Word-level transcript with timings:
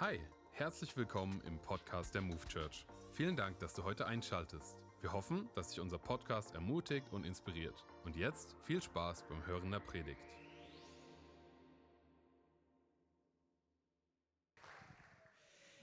Hi, 0.00 0.20
herzlich 0.52 0.96
willkommen 0.96 1.42
im 1.44 1.58
Podcast 1.58 2.14
der 2.14 2.22
Move 2.22 2.46
Church. 2.46 2.86
Vielen 3.10 3.34
Dank, 3.34 3.58
dass 3.58 3.74
du 3.74 3.82
heute 3.82 4.06
einschaltest. 4.06 4.78
Wir 5.00 5.12
hoffen, 5.12 5.50
dass 5.56 5.70
dich 5.70 5.80
unser 5.80 5.98
Podcast 5.98 6.54
ermutigt 6.54 7.08
und 7.10 7.26
inspiriert. 7.26 7.84
Und 8.04 8.14
jetzt 8.14 8.54
viel 8.62 8.80
Spaß 8.80 9.24
beim 9.24 9.44
Hören 9.44 9.72
der 9.72 9.80
Predigt. 9.80 10.20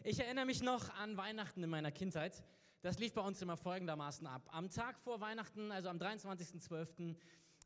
Ich 0.06 0.18
erinnere 0.18 0.46
mich 0.46 0.64
noch 0.64 0.96
an 0.96 1.18
Weihnachten 1.18 1.62
in 1.62 1.70
meiner 1.70 1.92
Kindheit. 1.92 2.42
Das 2.84 2.98
lief 3.00 3.12
bei 3.12 3.22
uns 3.22 3.42
immer 3.42 3.58
folgendermaßen 3.58 4.26
ab. 4.28 4.48
Am 4.54 4.70
Tag 4.70 4.98
vor 4.98 5.20
Weihnachten, 5.20 5.74
also 5.74 5.90
am 5.90 5.98
23.12., 5.98 7.18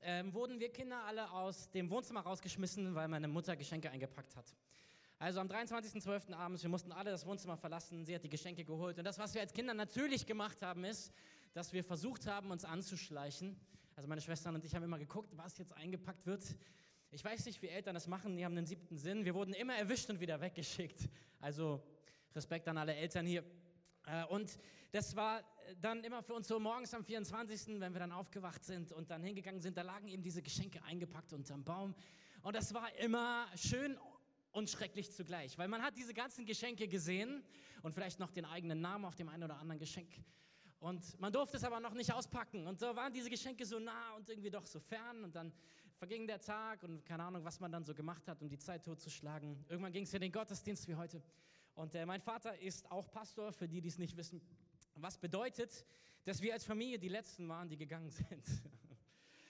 ähm, 0.02 0.34
wurden 0.34 0.60
wir 0.60 0.72
Kinder 0.72 1.04
alle 1.04 1.30
aus 1.30 1.70
dem 1.70 1.92
Wohnzimmer 1.92 2.22
rausgeschmissen, 2.22 2.96
weil 2.96 3.08
meine 3.08 3.28
Mutter 3.28 3.56
Geschenke 3.56 3.92
eingepackt 3.92 4.36
hat. 4.36 4.56
Also 5.22 5.42
am 5.42 5.50
23.12. 5.50 6.34
abends, 6.34 6.64
wir 6.64 6.70
mussten 6.70 6.94
alle 6.94 7.12
das 7.12 7.26
Wohnzimmer 7.26 7.58
verlassen, 7.58 8.06
sie 8.06 8.16
hat 8.16 8.24
die 8.24 8.30
Geschenke 8.30 8.64
geholt. 8.64 8.98
Und 8.98 9.04
das, 9.04 9.20
was 9.20 9.34
wir 9.34 9.42
als 9.42 9.52
Kinder 9.52 9.74
natürlich 9.74 10.26
gemacht 10.26 10.62
haben, 10.62 10.86
ist, 10.86 11.12
dass 11.52 11.74
wir 11.74 11.84
versucht 11.84 12.26
haben, 12.26 12.52
uns 12.52 12.64
anzuschleichen. 12.64 13.60
Also 13.98 14.08
meine 14.08 14.22
Schwestern 14.22 14.56
und 14.56 14.64
ich 14.64 14.74
haben 14.74 14.84
immer 14.84 14.98
geguckt, 14.98 15.36
was 15.36 15.58
jetzt 15.58 15.74
eingepackt 15.74 16.26
wird. 16.26 16.56
Ich 17.12 17.22
weiß 17.22 17.48
nicht, 17.48 17.62
wie 17.62 17.68
Eltern 17.68 17.96
das 17.96 18.08
machen, 18.08 18.38
die 18.38 18.46
haben 18.46 18.56
einen 18.56 18.66
siebten 18.66 18.98
Sinn. 18.98 19.26
Wir 19.26 19.36
wurden 19.36 19.54
immer 19.54 19.76
erwischt 19.76 20.10
und 20.10 20.22
wieder 20.22 20.40
weggeschickt. 20.40 21.10
Also 21.42 21.84
Respekt 22.34 22.70
an 22.70 22.78
alle 22.78 22.96
Eltern 22.96 23.26
hier. 23.26 23.44
Äh, 24.06 24.24
und 24.28 24.58
das 24.94 25.18
war 25.18 25.44
dann 25.82 26.02
immer 26.06 26.24
für 26.24 26.34
uns 26.34 26.48
so 26.48 26.62
morgens 26.62 26.94
am 26.94 27.04
24., 27.04 27.82
wenn 27.82 27.92
wir 27.92 28.00
dann 28.00 28.14
aufgewacht 28.14 28.64
sind 28.64 28.94
und 28.94 29.12
dann 29.12 29.22
hingegangen 29.22 29.60
sind, 29.60 29.76
da 29.76 29.82
lagen 29.82 30.08
eben 30.08 30.24
diese 30.24 30.42
Geschenke 30.42 30.82
eingepackt 30.84 31.34
unterm 31.34 31.66
Baum. 31.66 31.94
Und 32.42 32.56
das 32.56 32.74
war 32.74 32.96
immer 33.00 33.48
schön 33.58 33.98
und 34.52 34.70
schrecklich 34.70 35.12
zugleich, 35.12 35.58
weil 35.58 35.68
man 35.68 35.82
hat 35.82 35.98
diese 35.98 36.14
ganzen 36.14 36.46
Geschenke 36.46 36.88
gesehen 36.88 37.44
und 37.84 37.94
vielleicht 37.94 38.20
noch 38.20 38.32
den 38.32 38.46
eigenen 38.46 38.82
Namen 38.82 39.06
auf 39.06 39.16
dem 39.16 39.30
einen 39.30 39.44
oder 39.44 39.58
anderen 39.58 39.80
Geschenk. 39.80 40.10
Und 40.80 41.20
man 41.20 41.34
durfte 41.34 41.58
es 41.58 41.64
aber 41.64 41.80
noch 41.80 41.94
nicht 41.94 42.14
auspacken. 42.14 42.66
Und 42.66 42.80
so 42.80 42.96
waren 42.96 43.12
diese 43.12 43.30
Geschenke 43.30 43.66
so 43.66 43.80
nah 43.80 44.14
und 44.16 44.30
irgendwie 44.30 44.50
doch 44.50 44.66
so 44.66 44.80
fern. 44.80 45.26
Und 45.26 45.36
dann 45.36 45.52
verging 45.98 46.26
der 46.26 46.40
Tag 46.40 46.84
und 46.84 47.06
keine 47.06 47.24
Ahnung, 47.24 47.44
was 47.44 47.60
man 47.60 47.72
dann 47.72 47.84
so 47.84 47.94
gemacht 47.94 48.28
hat, 48.28 48.42
um 48.42 48.48
die 48.48 48.58
Zeit 48.58 48.86
totzuschlagen. 48.86 49.66
Irgendwann 49.68 49.92
ging 49.92 50.04
es 50.04 50.14
in 50.14 50.22
den 50.22 50.32
Gottesdienst 50.32 50.88
wie 50.88 50.96
heute. 50.96 51.22
Und 51.76 51.96
äh, 51.96 52.06
mein 52.06 52.22
Vater 52.22 52.58
ist 52.60 52.90
auch 52.90 53.12
Pastor, 53.12 53.52
für 53.52 53.68
die, 53.68 53.82
die 53.82 53.90
es 53.90 53.98
nicht 53.98 54.16
wissen. 54.16 54.42
Was 54.96 55.18
bedeutet, 55.18 55.86
dass 56.24 56.42
wir 56.42 56.54
als 56.54 56.64
Familie 56.64 56.98
die 56.98 57.10
Letzten 57.10 57.48
waren, 57.50 57.68
die 57.68 57.78
gegangen 57.78 58.10
sind. 58.30 58.46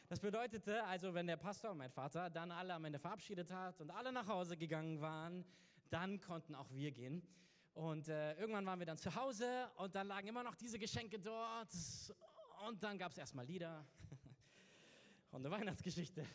Das 0.10 0.20
bedeutete 0.20 0.84
also, 0.86 1.14
wenn 1.14 1.28
der 1.28 1.38
Pastor, 1.38 1.76
mein 1.76 1.92
Vater, 1.92 2.32
dann 2.32 2.52
alle 2.52 2.74
am 2.74 2.84
Ende 2.84 2.98
verabschiedet 2.98 3.52
hat 3.52 3.80
und 3.80 3.92
alle 3.92 4.12
nach 4.12 4.28
Hause 4.28 4.58
gegangen 4.58 5.00
waren, 5.02 5.46
dann 5.92 6.20
konnten 6.20 6.56
auch 6.56 6.72
wir 6.72 6.90
gehen. 6.92 7.22
Und 7.76 8.08
äh, 8.08 8.34
irgendwann 8.40 8.66
waren 8.66 8.80
wir 8.80 8.88
dann 8.88 8.98
zu 8.98 9.14
Hause 9.14 9.70
und 9.78 9.94
dann 9.94 10.08
lagen 10.08 10.28
immer 10.28 10.42
noch 10.42 10.56
diese 10.56 10.80
Geschenke 10.80 11.20
dort. 11.20 11.70
Und 12.68 12.82
dann 12.82 12.98
gab 12.98 13.12
es 13.12 13.20
erstmal 13.20 13.46
Lieder 13.46 13.86
und 15.32 15.46
eine 15.46 15.52
Weihnachtsgeschichte. 15.52 16.26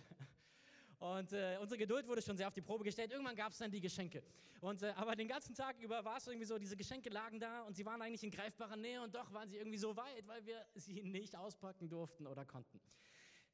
Und 1.01 1.33
äh, 1.33 1.59
unsere 1.61 1.77
Geduld 1.77 2.07
wurde 2.07 2.23
schon 2.23 2.37
sehr 2.37 2.47
auf 2.47 2.55
die 2.55 2.63
Probe 2.63 2.85
gestellt. 2.85 3.11
Irgendwann 3.11 3.35
gab 3.35 3.51
es 3.51 3.59
dann 3.59 3.73
die 3.73 3.81
Geschenke. 3.81 4.23
Und, 4.61 4.85
äh, 4.85 4.93
aber 4.95 5.17
den 5.17 5.27
ganzen 5.27 5.53
Tag 5.53 5.81
über 5.81 6.05
war 6.05 6.19
es 6.19 6.29
irgendwie 6.29 6.47
so, 6.47 6.59
diese 6.59 6.77
Geschenke 6.77 7.11
lagen 7.11 7.41
da 7.41 7.63
und 7.63 7.75
sie 7.75 7.85
waren 7.85 8.01
eigentlich 8.01 8.23
in 8.23 8.31
greifbarer 8.31 8.77
Nähe 8.77 9.03
und 9.03 9.13
doch 9.17 9.33
waren 9.33 9.49
sie 9.49 9.57
irgendwie 9.57 9.79
so 9.79 9.97
weit, 9.97 10.29
weil 10.29 10.47
wir 10.47 10.65
sie 10.77 11.03
nicht 11.03 11.35
auspacken 11.35 11.89
durften 11.89 12.29
oder 12.29 12.45
konnten. 12.45 12.81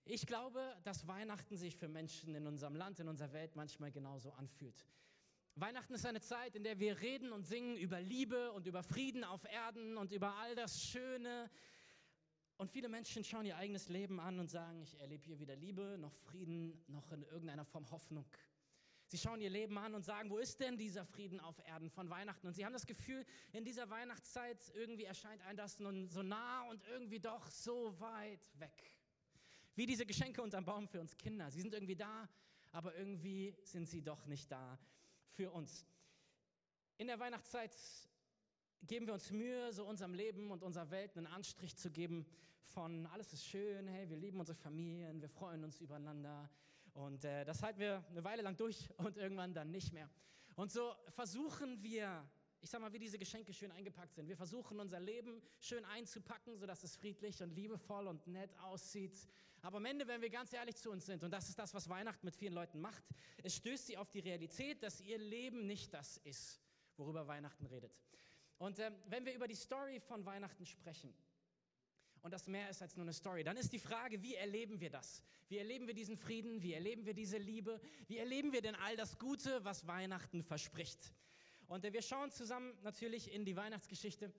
Ich 0.04 0.26
glaube, 0.26 0.76
dass 0.84 1.06
Weihnachten 1.06 1.56
sich 1.56 1.76
für 1.76 1.88
Menschen 1.88 2.34
in 2.34 2.46
unserem 2.46 2.74
Land, 2.74 3.00
in 3.00 3.08
unserer 3.08 3.32
Welt 3.32 3.54
manchmal 3.54 3.92
genauso 3.92 4.32
anfühlt. 4.32 4.86
Weihnachten 5.56 5.94
ist 5.94 6.06
eine 6.06 6.20
Zeit, 6.20 6.54
in 6.56 6.64
der 6.64 6.78
wir 6.78 7.00
reden 7.00 7.32
und 7.32 7.46
singen 7.46 7.76
über 7.76 8.00
Liebe 8.00 8.52
und 8.52 8.66
über 8.66 8.82
Frieden 8.82 9.24
auf 9.24 9.44
Erden 9.44 9.96
und 9.96 10.12
über 10.12 10.34
all 10.36 10.54
das 10.54 10.82
Schöne. 10.82 11.50
Und 12.56 12.70
viele 12.70 12.88
Menschen 12.88 13.24
schauen 13.24 13.46
ihr 13.46 13.56
eigenes 13.56 13.88
Leben 13.88 14.20
an 14.20 14.38
und 14.38 14.48
sagen, 14.48 14.80
ich 14.82 14.98
erlebe 15.00 15.24
hier 15.24 15.38
weder 15.38 15.56
Liebe 15.56 15.96
noch 15.98 16.14
Frieden 16.14 16.82
noch 16.88 17.10
in 17.12 17.22
irgendeiner 17.22 17.64
Form 17.64 17.90
Hoffnung. 17.90 18.26
Sie 19.06 19.18
schauen 19.18 19.40
ihr 19.40 19.50
Leben 19.50 19.76
an 19.76 19.94
und 19.94 20.04
sagen, 20.04 20.30
wo 20.30 20.38
ist 20.38 20.60
denn 20.60 20.76
dieser 20.76 21.04
Frieden 21.04 21.40
auf 21.40 21.58
Erden 21.66 21.90
von 21.90 22.10
Weihnachten? 22.10 22.46
Und 22.46 22.54
sie 22.54 22.64
haben 22.64 22.72
das 22.72 22.86
Gefühl, 22.86 23.26
in 23.52 23.64
dieser 23.64 23.90
Weihnachtszeit 23.90 24.58
irgendwie 24.74 25.04
erscheint 25.04 25.42
ein 25.42 25.56
das 25.56 25.80
nun 25.80 26.08
so 26.08 26.22
nah 26.22 26.62
und 26.70 26.80
irgendwie 26.84 27.18
doch 27.18 27.50
so 27.50 27.98
weit 27.98 28.48
weg. 28.60 28.99
Wie 29.74 29.86
diese 29.86 30.06
Geschenke 30.06 30.42
unterm 30.42 30.64
Baum 30.64 30.88
für 30.88 31.00
uns 31.00 31.16
Kinder. 31.16 31.50
Sie 31.50 31.60
sind 31.60 31.74
irgendwie 31.74 31.96
da, 31.96 32.28
aber 32.72 32.94
irgendwie 32.96 33.56
sind 33.62 33.88
sie 33.88 34.02
doch 34.02 34.26
nicht 34.26 34.50
da 34.50 34.78
für 35.30 35.50
uns. 35.50 35.86
In 36.98 37.06
der 37.06 37.18
Weihnachtszeit 37.18 37.74
geben 38.82 39.06
wir 39.06 39.14
uns 39.14 39.30
Mühe, 39.30 39.72
so 39.72 39.86
unserem 39.86 40.14
Leben 40.14 40.50
und 40.50 40.62
unserer 40.62 40.90
Welt 40.90 41.16
einen 41.16 41.26
Anstrich 41.26 41.76
zu 41.76 41.90
geben 41.90 42.26
von 42.70 43.06
alles 43.06 43.32
ist 43.32 43.46
schön, 43.46 43.88
hey, 43.88 44.08
wir 44.08 44.16
lieben 44.16 44.38
unsere 44.38 44.56
Familien, 44.56 45.20
wir 45.20 45.28
freuen 45.28 45.64
uns 45.64 45.80
übereinander 45.80 46.48
und 46.92 47.24
äh, 47.24 47.44
das 47.44 47.62
halten 47.62 47.80
wir 47.80 48.04
eine 48.10 48.22
Weile 48.22 48.42
lang 48.42 48.56
durch 48.56 48.88
und 48.98 49.16
irgendwann 49.16 49.54
dann 49.54 49.70
nicht 49.70 49.92
mehr. 49.92 50.08
Und 50.54 50.70
so 50.70 50.94
versuchen 51.08 51.82
wir 51.82 52.28
ich 52.62 52.70
sag 52.70 52.80
mal, 52.80 52.92
wie 52.92 52.98
diese 52.98 53.18
Geschenke 53.18 53.52
schön 53.52 53.70
eingepackt 53.72 54.14
sind. 54.14 54.28
Wir 54.28 54.36
versuchen 54.36 54.80
unser 54.80 55.00
Leben 55.00 55.40
schön 55.60 55.84
einzupacken, 55.84 56.56
sodass 56.56 56.84
es 56.84 56.96
friedlich 56.96 57.42
und 57.42 57.50
liebevoll 57.50 58.06
und 58.06 58.26
nett 58.26 58.54
aussieht. 58.58 59.16
Aber 59.62 59.78
am 59.78 59.84
Ende, 59.84 60.06
wenn 60.06 60.20
wir 60.20 60.30
ganz 60.30 60.52
ehrlich 60.52 60.76
zu 60.76 60.90
uns 60.90 61.06
sind, 61.06 61.22
und 61.22 61.30
das 61.30 61.48
ist 61.48 61.58
das, 61.58 61.74
was 61.74 61.88
Weihnachten 61.88 62.24
mit 62.24 62.36
vielen 62.36 62.54
Leuten 62.54 62.80
macht, 62.80 63.02
es 63.42 63.56
stößt 63.56 63.86
sie 63.86 63.96
auf 63.96 64.10
die 64.10 64.20
Realität, 64.20 64.82
dass 64.82 65.00
ihr 65.00 65.18
Leben 65.18 65.66
nicht 65.66 65.92
das 65.92 66.18
ist, 66.18 66.60
worüber 66.96 67.26
Weihnachten 67.26 67.66
redet. 67.66 68.02
Und 68.58 68.78
äh, 68.78 68.90
wenn 69.06 69.24
wir 69.24 69.34
über 69.34 69.48
die 69.48 69.54
Story 69.54 70.00
von 70.00 70.24
Weihnachten 70.26 70.66
sprechen, 70.66 71.14
und 72.22 72.32
das 72.32 72.46
mehr 72.46 72.68
ist 72.68 72.82
als 72.82 72.96
nur 72.96 73.04
eine 73.04 73.14
Story. 73.14 73.44
Dann 73.44 73.56
ist 73.56 73.72
die 73.72 73.78
Frage, 73.78 74.22
wie 74.22 74.34
erleben 74.34 74.78
wir 74.78 74.90
das? 74.90 75.22
Wie 75.48 75.56
erleben 75.56 75.86
wir 75.86 75.94
diesen 75.94 76.18
Frieden? 76.18 76.62
Wie 76.62 76.74
erleben 76.74 77.06
wir 77.06 77.14
diese 77.14 77.38
Liebe? 77.38 77.80
Wie 78.08 78.18
erleben 78.18 78.52
wir 78.52 78.60
denn 78.60 78.74
all 78.74 78.94
das 78.96 79.18
Gute, 79.18 79.64
was 79.64 79.86
Weihnachten 79.86 80.42
verspricht? 80.42 81.14
Und 81.70 81.84
äh, 81.84 81.92
wir 81.92 82.02
schauen 82.02 82.32
zusammen 82.32 82.76
natürlich 82.82 83.32
in 83.32 83.44
die 83.44 83.54
Weihnachtsgeschichte. 83.54 84.32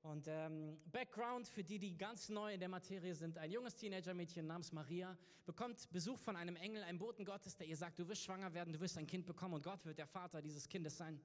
Und 0.00 0.26
ähm, 0.28 0.80
Background 0.90 1.46
für 1.46 1.62
die, 1.62 1.78
die 1.78 1.94
ganz 1.94 2.30
neu 2.30 2.54
in 2.54 2.60
der 2.60 2.70
Materie 2.70 3.14
sind: 3.14 3.36
Ein 3.36 3.50
junges 3.50 3.76
Teenagermädchen 3.76 4.46
namens 4.46 4.72
Maria 4.72 5.14
bekommt 5.44 5.90
Besuch 5.92 6.18
von 6.18 6.36
einem 6.36 6.56
Engel, 6.56 6.82
einem 6.82 6.98
Boten 6.98 7.26
Gottes, 7.26 7.54
der 7.54 7.66
ihr 7.66 7.76
sagt: 7.76 7.98
Du 7.98 8.08
wirst 8.08 8.22
schwanger 8.22 8.54
werden, 8.54 8.72
du 8.72 8.80
wirst 8.80 8.96
ein 8.96 9.06
Kind 9.06 9.26
bekommen 9.26 9.52
und 9.52 9.62
Gott 9.62 9.84
wird 9.84 9.98
der 9.98 10.06
Vater 10.06 10.40
dieses 10.40 10.66
Kindes 10.70 10.96
sein. 10.96 11.20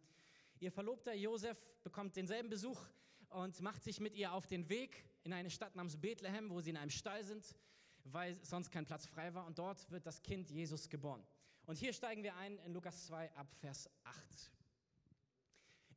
Ihr 0.59 0.73
Verlobter 0.73 1.13
Josef 1.13 1.57
bekommt 1.83 2.17
denselben 2.17 2.49
Besuch 2.49 2.81
und 3.29 3.61
macht 3.61 3.81
sich 3.81 4.01
mit 4.01 4.13
ihr 4.13 4.33
auf 4.33 4.47
den 4.47 4.67
Weg 4.67 5.05
in 5.23 5.31
eine 5.31 5.49
Stadt 5.49 5.73
namens 5.77 5.95
Bethlehem, 5.95 6.49
wo 6.49 6.59
sie 6.59 6.71
in 6.71 6.77
einem 6.77 6.91
Stall 6.91 7.23
sind, 7.23 7.55
weil 8.03 8.35
sonst 8.43 8.71
kein 8.71 8.85
Platz 8.85 9.05
frei 9.05 9.33
war. 9.33 9.45
Und 9.45 9.57
dort 9.57 9.89
wird 9.89 10.05
das 10.05 10.21
Kind 10.21 10.49
Jesus 10.51 10.89
geboren. 10.89 11.25
Und 11.65 11.77
hier 11.77 11.93
steigen 11.93 12.23
wir 12.23 12.35
ein 12.35 12.57
in 12.65 12.73
Lukas 12.73 13.05
2 13.05 13.31
ab 13.35 13.47
Vers 13.61 13.89
8. 14.03 14.54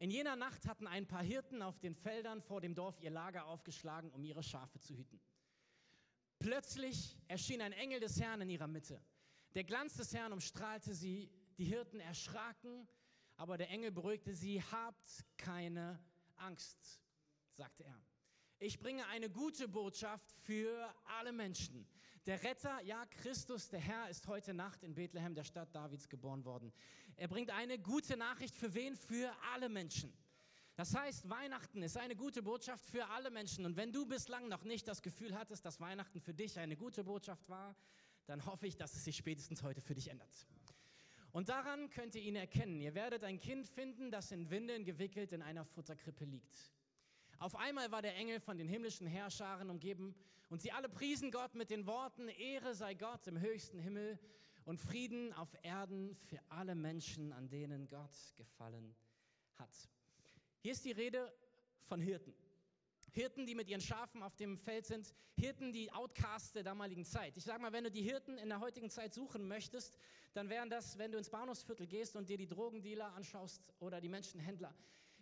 In 0.01 0.11
jener 0.11 0.37
Nacht 0.37 0.67
hatten 0.67 0.87
ein 0.87 1.07
paar 1.07 1.25
Hirten 1.25 1.61
auf 1.61 1.81
den 1.81 1.95
Feldern 1.95 2.41
vor 2.41 2.61
dem 2.61 2.75
Dorf 2.75 3.01
ihr 3.01 3.11
Lager 3.11 3.47
aufgeschlagen, 3.47 4.11
um 4.13 4.25
ihre 4.25 4.45
Schafe 4.45 4.79
zu 4.79 4.97
hüten. 4.97 5.21
Plötzlich 6.39 7.19
erschien 7.27 7.61
ein 7.61 7.73
Engel 7.73 7.99
des 7.99 8.21
Herrn 8.21 8.41
in 8.43 8.51
ihrer 8.51 8.69
Mitte. 8.69 9.03
Der 9.57 9.65
Glanz 9.65 9.95
des 9.95 10.15
Herrn 10.15 10.33
umstrahlte 10.33 10.95
sie, 10.95 11.29
die 11.57 11.65
Hirten 11.65 11.99
erschraken, 11.99 12.87
aber 13.37 13.59
der 13.59 13.71
Engel 13.71 13.91
beruhigte 13.91 14.35
sie, 14.35 14.63
habt 14.63 15.25
keine 15.37 15.99
Angst, 16.37 17.01
sagte 17.51 17.83
er. 17.83 18.01
Ich 18.61 18.79
bringe 18.79 19.05
eine 19.07 19.29
gute 19.29 19.67
Botschaft 19.67 20.31
für 20.43 20.95
alle 21.19 21.33
Menschen. 21.33 21.89
Der 22.27 22.43
Retter, 22.43 22.81
ja 22.83 23.05
Christus, 23.07 23.69
der 23.69 23.81
Herr, 23.81 24.09
ist 24.11 24.29
heute 24.29 24.55
Nacht 24.55 24.85
in 24.85 24.95
Bethlehem, 24.95 25.35
der 25.35 25.45
Stadt 25.45 25.75
Davids, 25.75 26.09
geboren 26.09 26.45
worden. 26.45 26.73
Er 27.19 27.27
bringt 27.27 27.51
eine 27.51 27.81
gute 27.81 28.17
Nachricht 28.17 28.55
für 28.55 28.73
wen? 28.75 28.95
Für 28.95 29.33
alle 29.53 29.69
Menschen. 29.69 30.13
Das 30.77 30.95
heißt, 30.95 31.29
Weihnachten 31.29 31.83
ist 31.83 31.97
eine 31.97 32.15
gute 32.15 32.45
Botschaft 32.45 32.85
für 32.87 33.05
alle 33.09 33.33
Menschen. 33.33 33.67
Und 33.67 33.77
wenn 33.77 33.93
du 33.93 34.07
bislang 34.07 34.49
noch 34.49 34.63
nicht 34.63 34.87
das 34.87 35.03
Gefühl 35.03 35.37
hattest, 35.37 35.65
dass 35.65 35.81
Weihnachten 35.81 36.21
für 36.21 36.33
dich 36.33 36.57
eine 36.61 36.77
gute 36.77 37.03
Botschaft 37.03 37.49
war, 37.49 37.75
dann 38.27 38.47
hoffe 38.47 38.69
ich, 38.69 38.77
dass 38.77 38.95
es 38.95 39.05
sich 39.05 39.17
spätestens 39.17 39.65
heute 39.65 39.81
für 39.81 39.97
dich 39.97 40.07
ändert. 40.07 40.47
Und 41.33 41.49
daran 41.49 41.91
könnt 41.91 42.15
ihr 42.15 42.23
ihn 42.23 42.37
erkennen. 42.37 42.81
Ihr 42.81 42.95
werdet 42.95 43.25
ein 43.25 43.41
Kind 43.41 43.67
finden, 43.67 44.13
das 44.13 44.31
in 44.31 44.49
Windeln 44.51 44.85
gewickelt 44.85 45.33
in 45.33 45.43
einer 45.43 45.65
Futterkrippe 45.65 46.25
liegt. 46.25 46.71
Auf 47.41 47.57
einmal 47.57 47.91
war 47.91 48.01
der 48.01 48.15
Engel 48.15 48.39
von 48.39 48.59
den 48.59 48.69
himmlischen 48.69 49.09
Herrscharen 49.09 49.71
umgeben 49.71 50.15
und 50.51 50.63
sie 50.63 50.71
alle 50.71 50.89
priesen 50.89 51.33
Gott 51.33 51.57
mit 51.57 51.71
den 51.71 51.87
Worten, 51.87 52.29
Ehre 52.29 52.77
sei 52.77 52.95
Gott 52.95 53.27
im 53.27 53.41
höchsten 53.41 53.81
Himmel 53.81 54.21
und 54.69 54.79
Frieden 54.79 55.33
auf 55.33 55.49
Erden 55.63 56.15
für 56.27 56.39
alle 56.51 56.75
Menschen, 56.75 57.33
an 57.33 57.49
denen 57.49 57.89
Gott 57.89 58.35
gefallen 58.37 58.95
hat. 59.55 59.71
Hier 60.61 60.73
ist 60.73 60.85
die 60.85 60.93
Rede 60.93 61.33
von 61.87 62.03
Hirten. 62.03 62.35
Hirten, 63.13 63.47
die 63.47 63.55
mit 63.55 63.71
ihren 63.71 63.81
Schafen 63.81 64.23
auf 64.23 64.37
dem 64.37 64.59
Feld 64.59 64.85
sind, 64.85 65.15
Hirten, 65.39 65.73
die 65.73 65.91
Outcasts 65.91 66.53
der 66.53 66.65
damaligen 66.65 67.07
Zeit. 67.07 67.35
Ich 67.39 67.45
sage 67.45 67.63
mal, 67.63 67.73
wenn 67.73 67.85
du 67.85 67.91
die 67.91 68.03
Hirten 68.03 68.37
in 68.37 68.51
der 68.51 68.61
heutigen 68.61 68.91
Zeit 68.91 69.15
suchen 69.15 69.49
möchtest, 69.49 69.97
dann 70.35 70.51
wären 70.51 70.69
das, 70.69 70.99
wenn 70.99 71.13
du 71.13 71.17
ins 71.17 71.31
Bahnhofsviertel 71.31 71.87
gehst 71.87 72.15
und 72.15 72.29
dir 72.29 72.37
die 72.37 72.47
Drogendealer 72.47 73.15
anschaust 73.15 73.63
oder 73.81 74.03
die 74.03 74.11
Menschenhändler. 74.11 74.75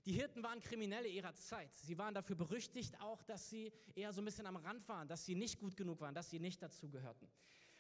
Die 0.07 0.13
Hirten 0.13 0.43
waren 0.43 0.61
Kriminelle 0.61 1.07
ihrer 1.07 1.37
Zeit. 1.37 1.73
Sie 1.73 1.97
waren 1.99 2.15
dafür 2.15 2.35
berüchtigt 2.35 3.01
auch, 3.01 3.23
dass 3.23 3.49
sie 3.49 3.73
eher 3.95 4.13
so 4.13 4.23
ein 4.23 4.25
bisschen 4.25 4.47
am 4.47 4.57
Rand 4.57 4.89
waren, 4.89 5.07
dass 5.07 5.25
sie 5.25 5.37
nicht 5.37 5.61
gut 5.61 5.77
genug 5.77 6.01
waren, 6.01 6.17
dass 6.17 6.31
sie 6.31 6.41
nicht 6.41 6.61
dazugehörten. 6.61 7.29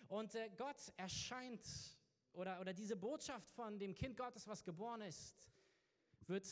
Und 0.08 0.34
äh, 0.34 0.50
Gott 0.56 0.92
erscheint, 0.96 1.66
oder, 2.32 2.60
oder 2.60 2.72
diese 2.72 2.96
Botschaft 2.96 3.48
von 3.50 3.78
dem 3.78 3.94
Kind 3.94 4.16
Gottes, 4.16 4.46
was 4.46 4.62
geboren 4.64 5.00
ist, 5.00 5.48
wird 6.26 6.46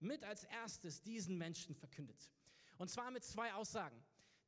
mit 0.00 0.24
als 0.24 0.44
erstes 0.44 1.02
diesen 1.02 1.38
Menschen 1.38 1.74
verkündet. 1.74 2.30
Und 2.76 2.88
zwar 2.88 3.10
mit 3.10 3.24
zwei 3.24 3.52
Aussagen. 3.54 4.02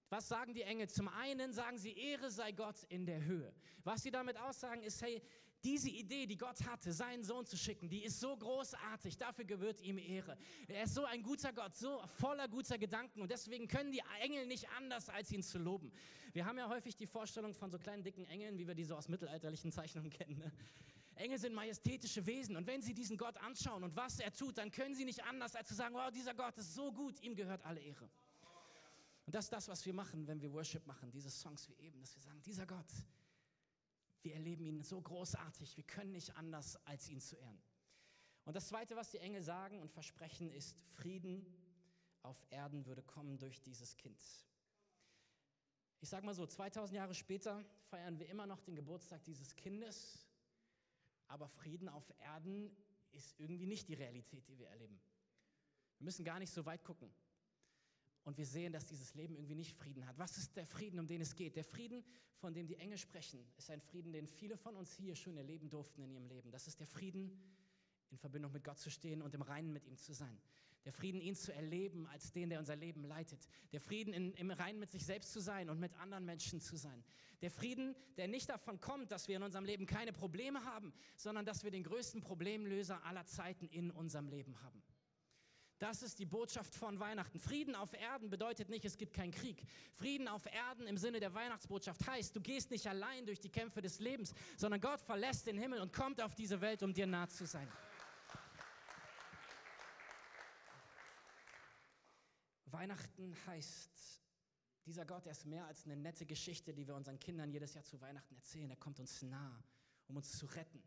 Was 0.09 0.29
sagen 0.29 0.55
die 0.55 0.63
Engel? 0.63 0.89
Zum 0.89 1.09
einen 1.09 1.53
sagen 1.53 1.79
sie, 1.79 1.97
Ehre 1.97 2.31
sei 2.31 2.53
Gott 2.53 2.83
in 2.89 3.07
der 3.07 3.23
Höhe. 3.25 3.53
Was 3.85 4.03
sie 4.03 4.11
damit 4.11 4.37
aussagen 4.37 4.83
ist, 4.83 5.01
hey, 5.03 5.23
diese 5.65 5.91
Idee, 5.91 6.27
die 6.27 6.37
Gott 6.37 6.65
hatte, 6.67 6.93
seinen 6.93 7.23
Sohn 7.23 7.45
zu 7.47 7.57
schicken, 7.57 7.89
die 7.89 8.05
ist 8.05 8.19
so 8.19 8.37
großartig, 8.37 9.17
dafür 9.19 9.45
gebührt 9.45 9.81
ihm 9.83 9.99
Ehre. 9.99 10.37
Er 10.69 10.85
ist 10.85 10.95
so 10.95 11.05
ein 11.05 11.23
guter 11.23 11.53
Gott, 11.53 11.77
so 11.77 12.03
voller 12.19 12.49
guter 12.49 12.79
Gedanken 12.79 13.21
und 13.21 13.31
deswegen 13.31 13.69
können 13.69 13.93
die 13.93 14.03
Engel 14.21 14.47
nicht 14.47 14.69
anders, 14.71 15.09
als 15.09 15.31
ihn 15.31 15.43
zu 15.43 15.59
loben. 15.59 15.93
Wir 16.33 16.47
haben 16.47 16.57
ja 16.59 16.69
häufig 16.69 16.97
die 16.97 17.07
Vorstellung 17.07 17.55
von 17.55 17.71
so 17.71 17.79
kleinen, 17.79 18.03
dicken 18.03 18.25
Engeln, 18.27 18.59
wie 18.59 18.67
wir 18.67 18.75
die 18.75 18.85
so 18.85 18.97
aus 18.97 19.09
mittelalterlichen 19.09 19.71
Zeichnungen 19.73 20.11
kennen. 20.19 20.39
Ne? 20.39 20.53
Engel 21.17 21.39
sind 21.39 21.55
majestätische 21.55 22.25
Wesen 22.25 22.57
und 22.57 22.67
wenn 22.67 22.81
sie 22.81 22.95
diesen 22.95 23.19
Gott 23.19 23.37
anschauen 23.39 23.85
und 23.85 23.95
was 23.95 24.21
er 24.21 24.33
tut, 24.33 24.57
dann 24.57 24.71
können 24.71 24.95
sie 24.95 25.05
nicht 25.05 25.23
anders, 25.25 25.55
als 25.55 25.69
zu 25.69 25.75
sagen, 25.75 25.95
oh, 25.95 26.11
dieser 26.11 26.35
Gott 26.35 26.57
ist 26.57 26.75
so 26.75 26.91
gut, 26.93 27.21
ihm 27.21 27.35
gehört 27.35 27.65
alle 27.65 27.81
Ehre. 27.81 28.09
Und 29.27 29.35
das 29.35 29.45
ist 29.45 29.53
das, 29.53 29.69
was 29.69 29.85
wir 29.85 29.93
machen, 29.93 30.27
wenn 30.27 30.41
wir 30.41 30.53
Worship 30.53 30.87
machen, 30.87 31.11
diese 31.11 31.31
Songs 31.31 31.69
wie 31.69 31.75
eben, 31.75 32.01
dass 32.01 32.15
wir 32.17 32.23
sagen, 32.23 32.41
dieser 32.43 32.67
Gott, 32.67 32.87
wir 34.23 34.35
erleben 34.35 34.65
ihn 34.65 34.83
so 34.83 35.01
großartig, 35.01 35.77
wir 35.77 35.85
können 35.85 36.13
nicht 36.13 36.37
anders, 36.37 36.77
als 36.87 37.09
ihn 37.09 37.21
zu 37.21 37.37
ehren. 37.37 37.63
Und 38.45 38.55
das 38.55 38.69
Zweite, 38.69 38.97
was 38.97 39.11
die 39.11 39.19
Engel 39.19 39.43
sagen 39.43 39.81
und 39.81 39.91
versprechen, 39.91 40.51
ist, 40.51 40.81
Frieden 40.95 41.47
auf 42.23 42.45
Erden 42.51 42.85
würde 42.87 43.03
kommen 43.03 43.39
durch 43.39 43.61
dieses 43.61 43.97
Kind. 43.97 44.21
Ich 46.01 46.09
sage 46.09 46.25
mal 46.25 46.35
so, 46.35 46.47
2000 46.47 46.97
Jahre 46.97 47.15
später 47.15 47.65
feiern 47.91 48.19
wir 48.19 48.29
immer 48.29 48.47
noch 48.47 48.61
den 48.61 48.75
Geburtstag 48.75 49.23
dieses 49.25 49.55
Kindes, 49.55 50.27
aber 51.29 51.49
Frieden 51.49 51.89
auf 51.89 52.11
Erden 52.19 52.75
ist 53.13 53.39
irgendwie 53.39 53.67
nicht 53.67 53.89
die 53.89 53.95
Realität, 53.95 54.49
die 54.49 54.59
wir 54.59 54.69
erleben. 54.69 55.01
Wir 55.99 56.05
müssen 56.07 56.25
gar 56.25 56.39
nicht 56.39 56.53
so 56.53 56.65
weit 56.65 56.83
gucken. 56.85 57.13
Und 58.25 58.37
wir 58.37 58.47
sehen, 58.47 58.73
dass 58.73 58.87
dieses 58.87 59.15
Leben 59.15 59.35
irgendwie 59.35 59.55
nicht 59.55 59.77
Frieden 59.77 60.07
hat. 60.07 60.19
Was 60.19 60.37
ist 60.37 60.57
der 60.57 60.67
Frieden, 60.67 60.99
um 60.99 61.07
den 61.07 61.21
es 61.21 61.35
geht? 61.35 61.57
Der 61.57 61.65
Frieden, 61.65 62.05
von 62.37 62.53
dem 62.53 62.67
die 62.67 62.77
Engel 62.77 62.99
sprechen, 62.99 63.45
ist 63.57 63.71
ein 63.71 63.81
Frieden, 63.81 64.13
den 64.13 64.27
viele 64.27 64.57
von 64.57 64.77
uns 64.77 64.93
hier 64.93 65.15
schon 65.15 65.37
erleben 65.37 65.71
durften 65.71 66.03
in 66.03 66.11
ihrem 66.11 66.27
Leben. 66.27 66.51
Das 66.51 66.67
ist 66.67 66.81
der 66.81 66.87
Frieden, 66.87 67.41
in 68.11 68.19
Verbindung 68.19 68.53
mit 68.53 68.65
Gott 68.65 68.79
zu 68.79 68.91
stehen 68.91 69.23
und 69.23 69.35
im 69.35 69.43
Reinen 69.43 69.73
mit 69.73 69.87
ihm 69.87 69.97
zu 69.97 70.13
sein. 70.13 70.39
Der 70.85 70.93
Frieden, 70.93 71.21
ihn 71.21 71.35
zu 71.35 71.53
erleben 71.53 72.07
als 72.07 72.33
den, 72.33 72.49
der 72.49 72.59
unser 72.59 72.75
Leben 72.75 73.05
leitet. 73.05 73.49
Der 73.73 73.81
Frieden, 73.81 74.15
in, 74.15 74.33
im 74.35 74.51
Reinen 74.51 74.79
mit 74.81 74.91
sich 74.91 75.05
selbst 75.05 75.33
zu 75.33 75.41
sein 75.41 75.69
und 75.69 75.79
mit 75.79 75.95
anderen 75.97 76.25
Menschen 76.25 76.61
zu 76.61 76.77
sein. 76.77 77.05
Der 77.43 77.51
Frieden, 77.51 77.95
der 78.17 78.29
nicht 78.29 78.49
davon 78.49 78.81
kommt, 78.81 79.13
dass 79.13 79.29
wir 79.29 79.37
in 79.37 79.43
unserem 79.43 79.65
Leben 79.65 79.87
keine 79.87 80.13
Probleme 80.13 80.65
haben, 80.65 80.93
sondern 81.17 81.45
dass 81.45 81.65
wir 81.65 81.71
den 81.71 81.85
größten 81.85 82.23
Problemlöser 82.23 83.05
aller 83.05 83.27
Zeiten 83.27 83.69
in 83.69 83.91
unserem 83.91 84.29
Leben 84.29 84.61
haben. 84.63 84.83
Das 85.81 86.03
ist 86.03 86.19
die 86.19 86.27
Botschaft 86.27 86.75
von 86.75 87.01
Weihnachten. 87.01 87.39
Frieden 87.39 87.75
auf 87.75 87.95
Erden 87.95 88.29
bedeutet 88.29 88.69
nicht, 88.69 88.85
es 88.85 88.99
gibt 88.99 89.15
keinen 89.15 89.33
Krieg. 89.33 89.65
Frieden 89.95 90.29
auf 90.29 90.45
Erden 90.45 90.87
im 90.87 90.99
Sinne 90.99 91.21
der 91.21 91.33
Weihnachtsbotschaft 91.33 92.07
heißt, 92.07 92.37
du 92.37 92.41
gehst 92.43 92.71
nicht 92.71 92.87
allein 92.87 93.25
durch 93.25 93.41
die 93.41 93.49
Kämpfe 93.49 93.81
des 93.81 93.99
Lebens, 93.99 94.35
sondern 94.59 94.79
Gott 94.83 95.01
verlässt 95.01 95.47
den 95.47 95.57
Himmel 95.57 95.81
und 95.81 95.91
kommt 95.95 96.21
auf 96.21 96.35
diese 96.35 96.61
Welt, 96.61 96.83
um 96.83 96.93
dir 96.93 97.07
nah 97.07 97.27
zu 97.27 97.47
sein. 97.47 97.67
Weihnachten 102.67 103.35
heißt, 103.47 104.21
dieser 104.85 105.07
Gott, 105.07 105.25
er 105.25 105.33
ist 105.33 105.47
mehr 105.47 105.65
als 105.65 105.87
eine 105.87 105.97
nette 105.97 106.27
Geschichte, 106.27 106.75
die 106.75 106.87
wir 106.87 106.95
unseren 106.95 107.19
Kindern 107.19 107.51
jedes 107.51 107.73
Jahr 107.73 107.85
zu 107.85 107.99
Weihnachten 108.03 108.35
erzählen. 108.35 108.69
Er 108.69 108.77
kommt 108.77 109.01
uns 109.01 109.23
nah, 109.23 109.65
um 110.09 110.17
uns 110.19 110.31
zu 110.37 110.45
retten. 110.45 110.83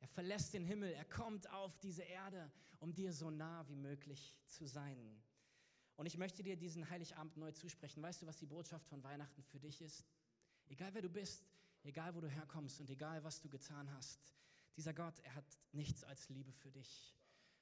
Er 0.00 0.08
verlässt 0.08 0.54
den 0.54 0.64
Himmel, 0.64 0.92
er 0.92 1.04
kommt 1.04 1.48
auf 1.50 1.78
diese 1.78 2.02
Erde, 2.02 2.50
um 2.78 2.92
dir 2.92 3.12
so 3.12 3.30
nah 3.30 3.66
wie 3.68 3.76
möglich 3.76 4.36
zu 4.46 4.66
sein. 4.66 5.22
Und 5.96 6.06
ich 6.06 6.16
möchte 6.16 6.42
dir 6.42 6.56
diesen 6.56 6.88
Heiligabend 6.88 7.36
neu 7.36 7.52
zusprechen. 7.52 8.02
Weißt 8.02 8.22
du, 8.22 8.26
was 8.26 8.38
die 8.38 8.46
Botschaft 8.46 8.86
von 8.88 9.04
Weihnachten 9.04 9.42
für 9.42 9.60
dich 9.60 9.82
ist? 9.82 10.06
Egal 10.68 10.94
wer 10.94 11.02
du 11.02 11.10
bist, 11.10 11.44
egal 11.82 12.14
wo 12.14 12.20
du 12.20 12.28
herkommst 12.28 12.80
und 12.80 12.88
egal 12.88 13.22
was 13.22 13.40
du 13.40 13.50
getan 13.50 13.92
hast, 13.92 14.34
dieser 14.76 14.94
Gott, 14.94 15.18
er 15.20 15.34
hat 15.34 15.58
nichts 15.72 16.04
als 16.04 16.28
Liebe 16.30 16.52
für 16.52 16.70
dich. 16.70 17.14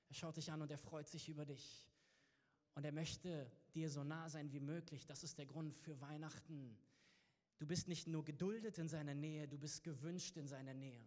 Er 0.08 0.14
schaut 0.14 0.36
dich 0.36 0.52
an 0.52 0.62
und 0.62 0.70
er 0.70 0.78
freut 0.78 1.08
sich 1.08 1.28
über 1.28 1.44
dich. 1.44 1.90
Und 2.74 2.84
er 2.84 2.92
möchte 2.92 3.50
dir 3.74 3.90
so 3.90 4.04
nah 4.04 4.28
sein 4.28 4.52
wie 4.52 4.60
möglich. 4.60 5.04
Das 5.06 5.24
ist 5.24 5.36
der 5.38 5.46
Grund 5.46 5.74
für 5.74 6.00
Weihnachten. 6.00 6.78
Du 7.58 7.66
bist 7.66 7.88
nicht 7.88 8.06
nur 8.06 8.24
geduldet 8.24 8.78
in 8.78 8.88
seiner 8.88 9.14
Nähe, 9.14 9.48
du 9.48 9.58
bist 9.58 9.82
gewünscht 9.82 10.36
in 10.36 10.46
seiner 10.46 10.74
Nähe. 10.74 11.04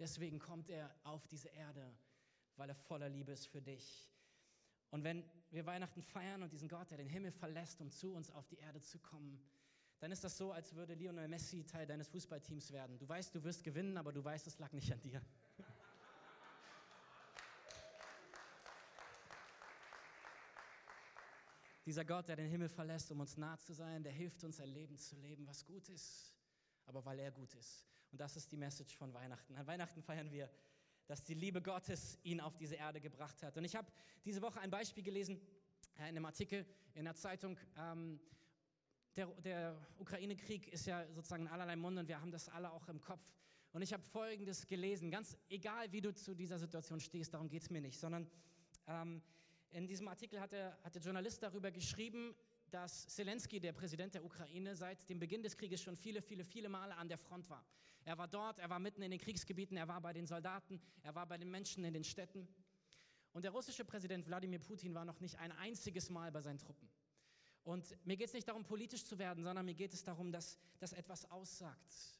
Deswegen 0.00 0.38
kommt 0.38 0.70
er 0.70 0.92
auf 1.04 1.28
diese 1.28 1.50
Erde, 1.50 1.94
weil 2.56 2.70
er 2.70 2.74
voller 2.74 3.10
Liebe 3.10 3.32
ist 3.32 3.46
für 3.46 3.60
dich. 3.60 4.10
Und 4.88 5.04
wenn 5.04 5.22
wir 5.50 5.66
Weihnachten 5.66 6.00
feiern 6.02 6.42
und 6.42 6.50
diesen 6.52 6.68
Gott, 6.68 6.90
der 6.90 6.96
den 6.96 7.10
Himmel 7.10 7.30
verlässt, 7.32 7.82
um 7.82 7.90
zu 7.90 8.14
uns 8.14 8.30
auf 8.30 8.48
die 8.48 8.56
Erde 8.56 8.80
zu 8.80 8.98
kommen, 8.98 9.38
dann 10.00 10.10
ist 10.10 10.24
das 10.24 10.38
so, 10.38 10.52
als 10.52 10.74
würde 10.74 10.94
Lionel 10.94 11.28
Messi 11.28 11.66
Teil 11.66 11.86
deines 11.86 12.08
Fußballteams 12.08 12.72
werden. 12.72 12.98
Du 12.98 13.06
weißt, 13.06 13.34
du 13.34 13.44
wirst 13.44 13.62
gewinnen, 13.62 13.98
aber 13.98 14.10
du 14.10 14.24
weißt, 14.24 14.46
es 14.46 14.58
lag 14.58 14.72
nicht 14.72 14.90
an 14.90 15.00
dir. 15.02 15.20
Dieser 21.84 22.06
Gott, 22.06 22.28
der 22.28 22.36
den 22.36 22.48
Himmel 22.48 22.70
verlässt, 22.70 23.10
um 23.12 23.20
uns 23.20 23.36
nah 23.36 23.58
zu 23.58 23.74
sein, 23.74 24.02
der 24.02 24.12
hilft 24.12 24.42
uns, 24.44 24.60
ein 24.60 24.70
Leben 24.70 24.96
zu 24.96 25.16
leben, 25.16 25.46
was 25.46 25.66
gut 25.66 25.90
ist, 25.90 26.34
aber 26.86 27.04
weil 27.04 27.18
er 27.18 27.30
gut 27.30 27.52
ist. 27.54 27.84
Und 28.12 28.20
das 28.20 28.36
ist 28.36 28.50
die 28.50 28.56
Message 28.56 28.96
von 28.96 29.12
Weihnachten. 29.14 29.56
An 29.56 29.66
Weihnachten 29.66 30.02
feiern 30.02 30.30
wir, 30.30 30.50
dass 31.06 31.22
die 31.22 31.34
Liebe 31.34 31.60
Gottes 31.62 32.18
ihn 32.22 32.40
auf 32.40 32.56
diese 32.56 32.76
Erde 32.76 33.00
gebracht 33.00 33.42
hat. 33.42 33.56
Und 33.56 33.64
ich 33.64 33.74
habe 33.74 33.90
diese 34.24 34.42
Woche 34.42 34.60
ein 34.60 34.70
Beispiel 34.70 35.02
gelesen 35.02 35.40
äh, 35.98 36.02
in 36.02 36.16
einem 36.16 36.24
Artikel 36.24 36.66
in 36.94 37.04
der 37.04 37.14
Zeitung. 37.14 37.58
Ähm, 37.76 38.20
der, 39.16 39.26
der 39.26 39.76
Ukraine-Krieg 39.98 40.68
ist 40.68 40.86
ja 40.86 41.04
sozusagen 41.12 41.46
in 41.46 41.48
allerlei 41.48 41.76
Munde 41.76 42.02
und 42.02 42.08
wir 42.08 42.20
haben 42.20 42.30
das 42.30 42.48
alle 42.48 42.70
auch 42.70 42.88
im 42.88 43.00
Kopf. 43.00 43.22
Und 43.72 43.82
ich 43.82 43.92
habe 43.92 44.02
Folgendes 44.02 44.66
gelesen, 44.66 45.10
ganz 45.10 45.36
egal, 45.48 45.90
wie 45.92 46.00
du 46.00 46.12
zu 46.14 46.34
dieser 46.34 46.58
Situation 46.58 47.00
stehst, 47.00 47.34
darum 47.34 47.48
geht 47.48 47.62
es 47.62 47.70
mir 47.70 47.80
nicht, 47.80 47.98
sondern 47.98 48.28
ähm, 48.86 49.22
in 49.70 49.86
diesem 49.86 50.08
Artikel 50.08 50.40
hat 50.40 50.52
der, 50.52 50.76
hat 50.82 50.94
der 50.94 51.02
Journalist 51.02 51.42
darüber 51.42 51.70
geschrieben, 51.70 52.34
dass 52.72 53.06
Zelensky, 53.08 53.60
der 53.60 53.72
Präsident 53.72 54.14
der 54.14 54.24
Ukraine, 54.24 54.76
seit 54.76 55.08
dem 55.08 55.18
Beginn 55.18 55.42
des 55.42 55.56
Krieges 55.56 55.82
schon 55.82 55.96
viele, 55.96 56.22
viele, 56.22 56.44
viele 56.44 56.68
Male 56.68 56.96
an 56.96 57.08
der 57.08 57.18
Front 57.18 57.48
war. 57.50 57.64
Er 58.04 58.16
war 58.18 58.28
dort, 58.28 58.58
er 58.58 58.70
war 58.70 58.78
mitten 58.78 59.02
in 59.02 59.10
den 59.10 59.20
Kriegsgebieten, 59.20 59.76
er 59.76 59.88
war 59.88 60.00
bei 60.00 60.12
den 60.12 60.26
Soldaten, 60.26 60.80
er 61.02 61.14
war 61.14 61.26
bei 61.26 61.36
den 61.38 61.50
Menschen 61.50 61.84
in 61.84 61.92
den 61.92 62.04
Städten. 62.04 62.48
Und 63.32 63.42
der 63.42 63.52
russische 63.52 63.84
Präsident 63.84 64.26
Wladimir 64.26 64.58
Putin 64.58 64.94
war 64.94 65.04
noch 65.04 65.20
nicht 65.20 65.38
ein 65.38 65.52
einziges 65.52 66.10
Mal 66.10 66.32
bei 66.32 66.40
seinen 66.40 66.58
Truppen. 66.58 66.88
Und 67.62 67.94
mir 68.06 68.16
geht 68.16 68.28
es 68.28 68.32
nicht 68.32 68.48
darum, 68.48 68.64
politisch 68.64 69.04
zu 69.04 69.18
werden, 69.18 69.44
sondern 69.44 69.66
mir 69.66 69.74
geht 69.74 69.92
es 69.92 70.02
darum, 70.02 70.32
dass 70.32 70.58
das 70.78 70.92
etwas 70.92 71.30
aussagt. 71.30 72.19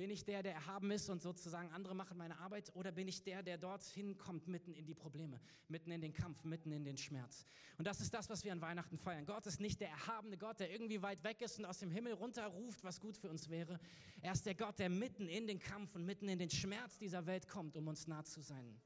Bin 0.00 0.08
ich 0.08 0.24
der, 0.24 0.42
der 0.42 0.54
erhaben 0.54 0.90
ist 0.92 1.10
und 1.10 1.20
sozusagen 1.20 1.70
andere 1.72 1.94
machen 1.94 2.16
meine 2.16 2.38
Arbeit? 2.38 2.74
Oder 2.74 2.90
bin 2.90 3.06
ich 3.06 3.22
der, 3.22 3.42
der 3.42 3.58
dorthin 3.58 4.16
kommt, 4.16 4.48
mitten 4.48 4.72
in 4.72 4.86
die 4.86 4.94
Probleme, 4.94 5.38
mitten 5.68 5.90
in 5.90 6.00
den 6.00 6.14
Kampf, 6.14 6.42
mitten 6.42 6.72
in 6.72 6.86
den 6.86 6.96
Schmerz? 6.96 7.44
Und 7.76 7.86
das 7.86 8.00
ist 8.00 8.14
das, 8.14 8.30
was 8.30 8.42
wir 8.42 8.50
an 8.52 8.62
Weihnachten 8.62 8.96
feiern. 8.96 9.26
Gott 9.26 9.44
ist 9.44 9.60
nicht 9.60 9.78
der 9.78 9.90
erhabene 9.90 10.38
Gott, 10.38 10.58
der 10.58 10.70
irgendwie 10.70 11.02
weit 11.02 11.22
weg 11.22 11.42
ist 11.42 11.58
und 11.58 11.66
aus 11.66 11.80
dem 11.80 11.90
Himmel 11.90 12.14
runterruft, 12.14 12.82
was 12.82 12.98
gut 12.98 13.18
für 13.18 13.28
uns 13.28 13.50
wäre. 13.50 13.78
Er 14.22 14.32
ist 14.32 14.46
der 14.46 14.54
Gott, 14.54 14.78
der 14.78 14.88
mitten 14.88 15.28
in 15.28 15.46
den 15.46 15.58
Kampf 15.58 15.94
und 15.94 16.06
mitten 16.06 16.30
in 16.30 16.38
den 16.38 16.48
Schmerz 16.48 16.96
dieser 16.96 17.26
Welt 17.26 17.46
kommt, 17.46 17.76
um 17.76 17.86
uns 17.86 18.06
nah 18.06 18.24
zu 18.24 18.40
sein. 18.40 18.80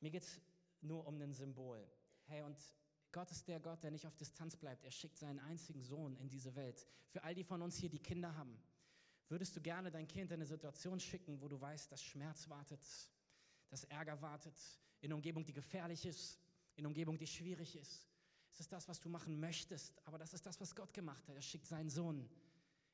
Mir 0.00 0.10
geht 0.10 0.24
es 0.24 0.42
nur 0.82 1.06
um 1.06 1.18
ein 1.22 1.32
Symbol. 1.32 1.90
Hey, 2.26 2.42
und 2.42 2.58
Gott 3.12 3.30
ist 3.30 3.48
der 3.48 3.60
Gott, 3.60 3.82
der 3.82 3.90
nicht 3.90 4.06
auf 4.06 4.16
Distanz 4.16 4.56
bleibt. 4.56 4.84
Er 4.84 4.90
schickt 4.90 5.16
seinen 5.16 5.38
einzigen 5.40 5.82
Sohn 5.82 6.16
in 6.16 6.28
diese 6.28 6.54
Welt. 6.54 6.86
Für 7.10 7.22
all 7.24 7.34
die 7.34 7.44
von 7.44 7.62
uns 7.62 7.76
hier, 7.76 7.88
die 7.88 7.98
Kinder 7.98 8.34
haben, 8.36 8.60
würdest 9.28 9.56
du 9.56 9.60
gerne 9.60 9.90
dein 9.90 10.06
Kind 10.06 10.30
in 10.30 10.36
eine 10.36 10.46
Situation 10.46 11.00
schicken, 11.00 11.40
wo 11.40 11.48
du 11.48 11.60
weißt, 11.60 11.90
dass 11.90 12.02
Schmerz 12.02 12.48
wartet, 12.48 12.80
dass 13.70 13.84
Ärger 13.84 14.20
wartet, 14.20 14.54
in 15.00 15.12
Umgebung, 15.12 15.44
die 15.44 15.52
gefährlich 15.52 16.04
ist, 16.06 16.38
in 16.76 16.86
Umgebung, 16.86 17.18
die 17.18 17.26
schwierig 17.26 17.76
ist. 17.76 18.08
Es 18.50 18.60
ist 18.60 18.72
das, 18.72 18.88
was 18.88 19.00
du 19.00 19.08
machen 19.08 19.38
möchtest, 19.38 20.00
aber 20.06 20.18
das 20.18 20.34
ist 20.34 20.44
das, 20.46 20.60
was 20.60 20.74
Gott 20.74 20.92
gemacht 20.92 21.28
hat. 21.28 21.34
Er 21.34 21.42
schickt 21.42 21.66
seinen 21.66 21.90
Sohn 21.90 22.28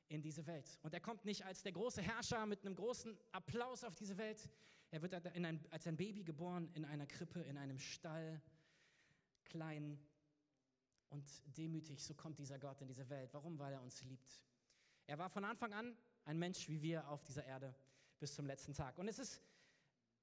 in 0.07 0.21
diese 0.21 0.45
Welt. 0.45 0.77
Und 0.83 0.93
er 0.93 0.99
kommt 0.99 1.25
nicht 1.25 1.45
als 1.45 1.63
der 1.63 1.71
große 1.71 2.01
Herrscher 2.01 2.45
mit 2.45 2.65
einem 2.65 2.75
großen 2.75 3.17
Applaus 3.31 3.83
auf 3.83 3.95
diese 3.95 4.17
Welt. 4.17 4.49
Er 4.91 5.01
wird 5.01 5.13
als 5.13 5.87
ein 5.87 5.97
Baby 5.97 6.23
geboren 6.23 6.69
in 6.73 6.85
einer 6.85 7.07
Krippe, 7.07 7.41
in 7.41 7.57
einem 7.57 7.79
Stall, 7.79 8.41
klein 9.45 9.99
und 11.09 11.25
demütig. 11.57 12.03
So 12.03 12.13
kommt 12.13 12.39
dieser 12.39 12.59
Gott 12.59 12.81
in 12.81 12.87
diese 12.87 13.09
Welt. 13.09 13.33
Warum? 13.33 13.57
Weil 13.59 13.73
er 13.73 13.81
uns 13.81 14.03
liebt. 14.03 14.41
Er 15.07 15.17
war 15.17 15.29
von 15.29 15.45
Anfang 15.45 15.73
an 15.73 15.95
ein 16.25 16.37
Mensch 16.37 16.67
wie 16.67 16.81
wir 16.81 17.07
auf 17.09 17.23
dieser 17.23 17.45
Erde 17.45 17.73
bis 18.19 18.33
zum 18.33 18.45
letzten 18.45 18.73
Tag. 18.73 18.97
Und 18.97 19.07
es 19.07 19.19
ist, 19.19 19.41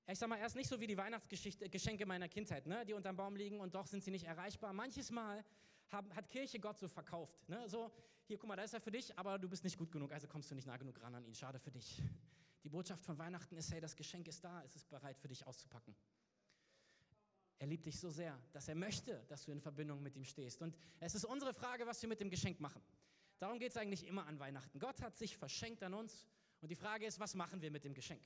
ich 0.06 0.18
sag 0.18 0.28
mal, 0.28 0.38
erst 0.38 0.56
nicht 0.56 0.68
so 0.68 0.80
wie 0.80 0.86
die 0.86 0.96
Weihnachtsgeschenke 0.96 2.06
meiner 2.06 2.28
Kindheit, 2.28 2.66
ne, 2.66 2.84
die 2.84 2.92
unterm 2.92 3.16
Baum 3.16 3.36
liegen 3.36 3.60
und 3.60 3.74
doch 3.74 3.86
sind 3.86 4.02
sie 4.02 4.10
nicht 4.10 4.24
erreichbar. 4.24 4.72
Manches 4.72 5.10
Mal 5.10 5.44
haben, 5.90 6.12
hat 6.14 6.28
Kirche 6.28 6.58
Gott 6.58 6.78
so 6.78 6.88
verkauft. 6.88 7.48
Ne? 7.48 7.68
So, 7.68 7.92
hier, 8.26 8.38
guck 8.38 8.48
mal, 8.48 8.56
da 8.56 8.62
ist 8.62 8.74
er 8.74 8.80
für 8.80 8.90
dich, 8.90 9.16
aber 9.18 9.38
du 9.38 9.48
bist 9.48 9.62
nicht 9.62 9.78
gut 9.78 9.92
genug, 9.92 10.12
also 10.12 10.26
kommst 10.26 10.50
du 10.50 10.54
nicht 10.54 10.66
nah 10.66 10.76
genug 10.76 11.00
ran 11.02 11.14
an 11.14 11.24
ihn. 11.24 11.34
Schade 11.34 11.58
für 11.58 11.70
dich. 11.70 12.02
Die 12.64 12.68
Botschaft 12.68 13.04
von 13.04 13.18
Weihnachten 13.18 13.56
ist, 13.56 13.72
hey, 13.72 13.80
das 13.80 13.96
Geschenk 13.96 14.28
ist 14.28 14.42
da, 14.42 14.62
es 14.64 14.74
ist 14.76 14.88
bereit 14.88 15.18
für 15.18 15.28
dich 15.28 15.46
auszupacken. 15.46 15.94
Er 17.62 17.68
liebt 17.68 17.86
dich 17.86 17.96
so 17.96 18.10
sehr, 18.10 18.36
dass 18.50 18.66
er 18.66 18.74
möchte, 18.74 19.24
dass 19.28 19.44
du 19.44 19.52
in 19.52 19.60
Verbindung 19.60 20.02
mit 20.02 20.16
ihm 20.16 20.24
stehst. 20.24 20.62
Und 20.62 20.76
es 20.98 21.14
ist 21.14 21.24
unsere 21.24 21.54
Frage, 21.54 21.86
was 21.86 22.02
wir 22.02 22.08
mit 22.08 22.18
dem 22.18 22.28
Geschenk 22.28 22.58
machen. 22.58 22.82
Darum 23.38 23.60
geht 23.60 23.70
es 23.70 23.76
eigentlich 23.76 24.04
immer 24.04 24.26
an 24.26 24.40
Weihnachten. 24.40 24.80
Gott 24.80 25.00
hat 25.00 25.16
sich 25.16 25.36
verschenkt 25.36 25.80
an 25.84 25.94
uns 25.94 26.26
und 26.60 26.72
die 26.72 26.74
Frage 26.74 27.06
ist, 27.06 27.20
was 27.20 27.36
machen 27.36 27.62
wir 27.62 27.70
mit 27.70 27.84
dem 27.84 27.94
Geschenk? 27.94 28.20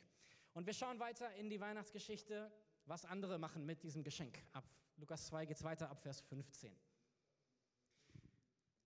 Und 0.55 0.65
wir 0.65 0.73
schauen 0.73 0.99
weiter 1.01 1.31
in 1.35 1.51
die 1.51 1.61
Weihnachtsgeschichte, 1.61 2.51
was 2.87 3.05
andere 3.05 3.39
machen 3.39 3.67
mit 3.67 3.83
diesem 3.83 4.03
Geschenk. 4.03 4.43
Ab 4.55 4.65
Lukas 4.97 5.27
2 5.27 5.45
geht 5.45 5.59
es 5.59 5.65
weiter, 5.65 5.91
ab 5.91 6.01
Vers 6.01 6.23
15. 6.23 6.75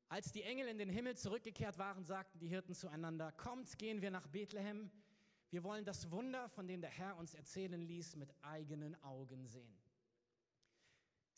Als 0.08 0.32
die 0.32 0.42
Engel 0.42 0.66
in 0.66 0.78
den 0.78 0.90
Himmel 0.90 1.16
zurückgekehrt 1.16 1.78
waren, 1.78 2.02
sagten 2.02 2.40
die 2.40 2.48
Hirten 2.48 2.74
zueinander, 2.74 3.30
kommt, 3.30 3.78
gehen 3.78 4.02
wir 4.02 4.10
nach 4.10 4.26
Bethlehem. 4.26 4.90
Wir 5.50 5.62
wollen 5.62 5.84
das 5.84 6.10
Wunder, 6.10 6.48
von 6.48 6.66
dem 6.66 6.80
der 6.80 6.90
Herr 6.90 7.16
uns 7.18 7.34
erzählen 7.34 7.80
ließ, 7.80 8.16
mit 8.16 8.34
eigenen 8.42 9.00
Augen 9.04 9.46
sehen. 9.46 9.78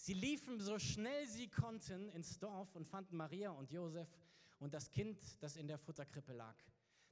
Sie 0.03 0.15
liefen 0.15 0.59
so 0.59 0.81
schnell 0.81 1.29
sie 1.29 1.47
konnten 1.47 2.09
ins 2.09 2.37
Dorf 2.41 2.75
und 2.75 2.89
fanden 2.89 3.17
Maria 3.17 3.53
und 3.53 3.71
Josef 3.71 4.09
und 4.59 4.75
das 4.75 4.91
Kind, 4.91 5.17
das 5.41 5.55
in 5.55 5.69
der 5.69 5.79
Futterkrippe 5.79 6.33
lag. 6.33 6.57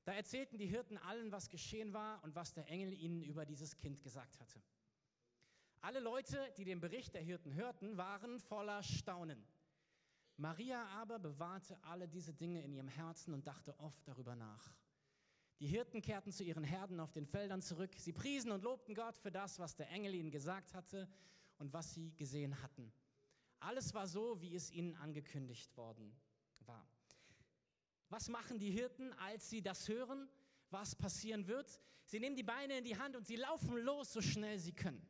Da 0.02 0.12
erzählten 0.12 0.58
die 0.58 0.66
Hirten 0.66 0.98
allen, 0.98 1.30
was 1.30 1.48
geschehen 1.50 1.92
war 1.92 2.20
und 2.24 2.34
was 2.34 2.52
der 2.52 2.66
Engel 2.66 2.92
ihnen 2.92 3.22
über 3.22 3.46
dieses 3.46 3.76
Kind 3.76 4.02
gesagt 4.02 4.40
hatte. 4.40 4.60
Alle 5.82 6.00
Leute, 6.00 6.52
die 6.56 6.64
den 6.64 6.80
Bericht 6.80 7.14
der 7.14 7.22
Hirten 7.22 7.54
hörten, 7.54 7.96
waren 7.96 8.40
voller 8.40 8.82
Staunen. 8.82 9.46
Maria 10.36 10.84
aber 10.86 11.20
bewahrte 11.20 11.78
alle 11.84 12.08
diese 12.08 12.34
Dinge 12.34 12.60
in 12.64 12.72
ihrem 12.72 12.88
Herzen 12.88 13.34
und 13.34 13.46
dachte 13.46 13.78
oft 13.78 14.08
darüber 14.08 14.34
nach. 14.34 14.74
Die 15.60 15.68
Hirten 15.68 16.02
kehrten 16.02 16.32
zu 16.32 16.42
ihren 16.42 16.64
Herden 16.64 16.98
auf 16.98 17.12
den 17.12 17.26
Feldern 17.26 17.62
zurück. 17.62 17.92
Sie 17.98 18.12
priesen 18.12 18.50
und 18.50 18.64
lobten 18.64 18.96
Gott 18.96 19.16
für 19.16 19.30
das, 19.30 19.60
was 19.60 19.76
der 19.76 19.90
Engel 19.90 20.12
ihnen 20.14 20.32
gesagt 20.32 20.74
hatte 20.74 21.08
und 21.60 21.72
was 21.72 21.94
sie 21.94 22.12
gesehen 22.16 22.60
hatten. 22.62 22.92
Alles 23.60 23.92
war 23.94 24.06
so, 24.06 24.40
wie 24.40 24.54
es 24.54 24.70
ihnen 24.72 24.96
angekündigt 24.96 25.76
worden 25.76 26.18
war. 26.60 26.88
Was 28.08 28.28
machen 28.28 28.58
die 28.58 28.70
Hirten, 28.70 29.12
als 29.14 29.50
sie 29.50 29.62
das 29.62 29.86
hören, 29.86 30.28
was 30.70 30.96
passieren 30.96 31.46
wird? 31.46 31.80
Sie 32.06 32.18
nehmen 32.18 32.34
die 32.34 32.42
Beine 32.42 32.78
in 32.78 32.84
die 32.84 32.96
Hand 32.96 33.14
und 33.14 33.26
sie 33.26 33.36
laufen 33.36 33.76
los, 33.76 34.12
so 34.12 34.20
schnell 34.20 34.58
sie 34.58 34.72
können. 34.72 35.06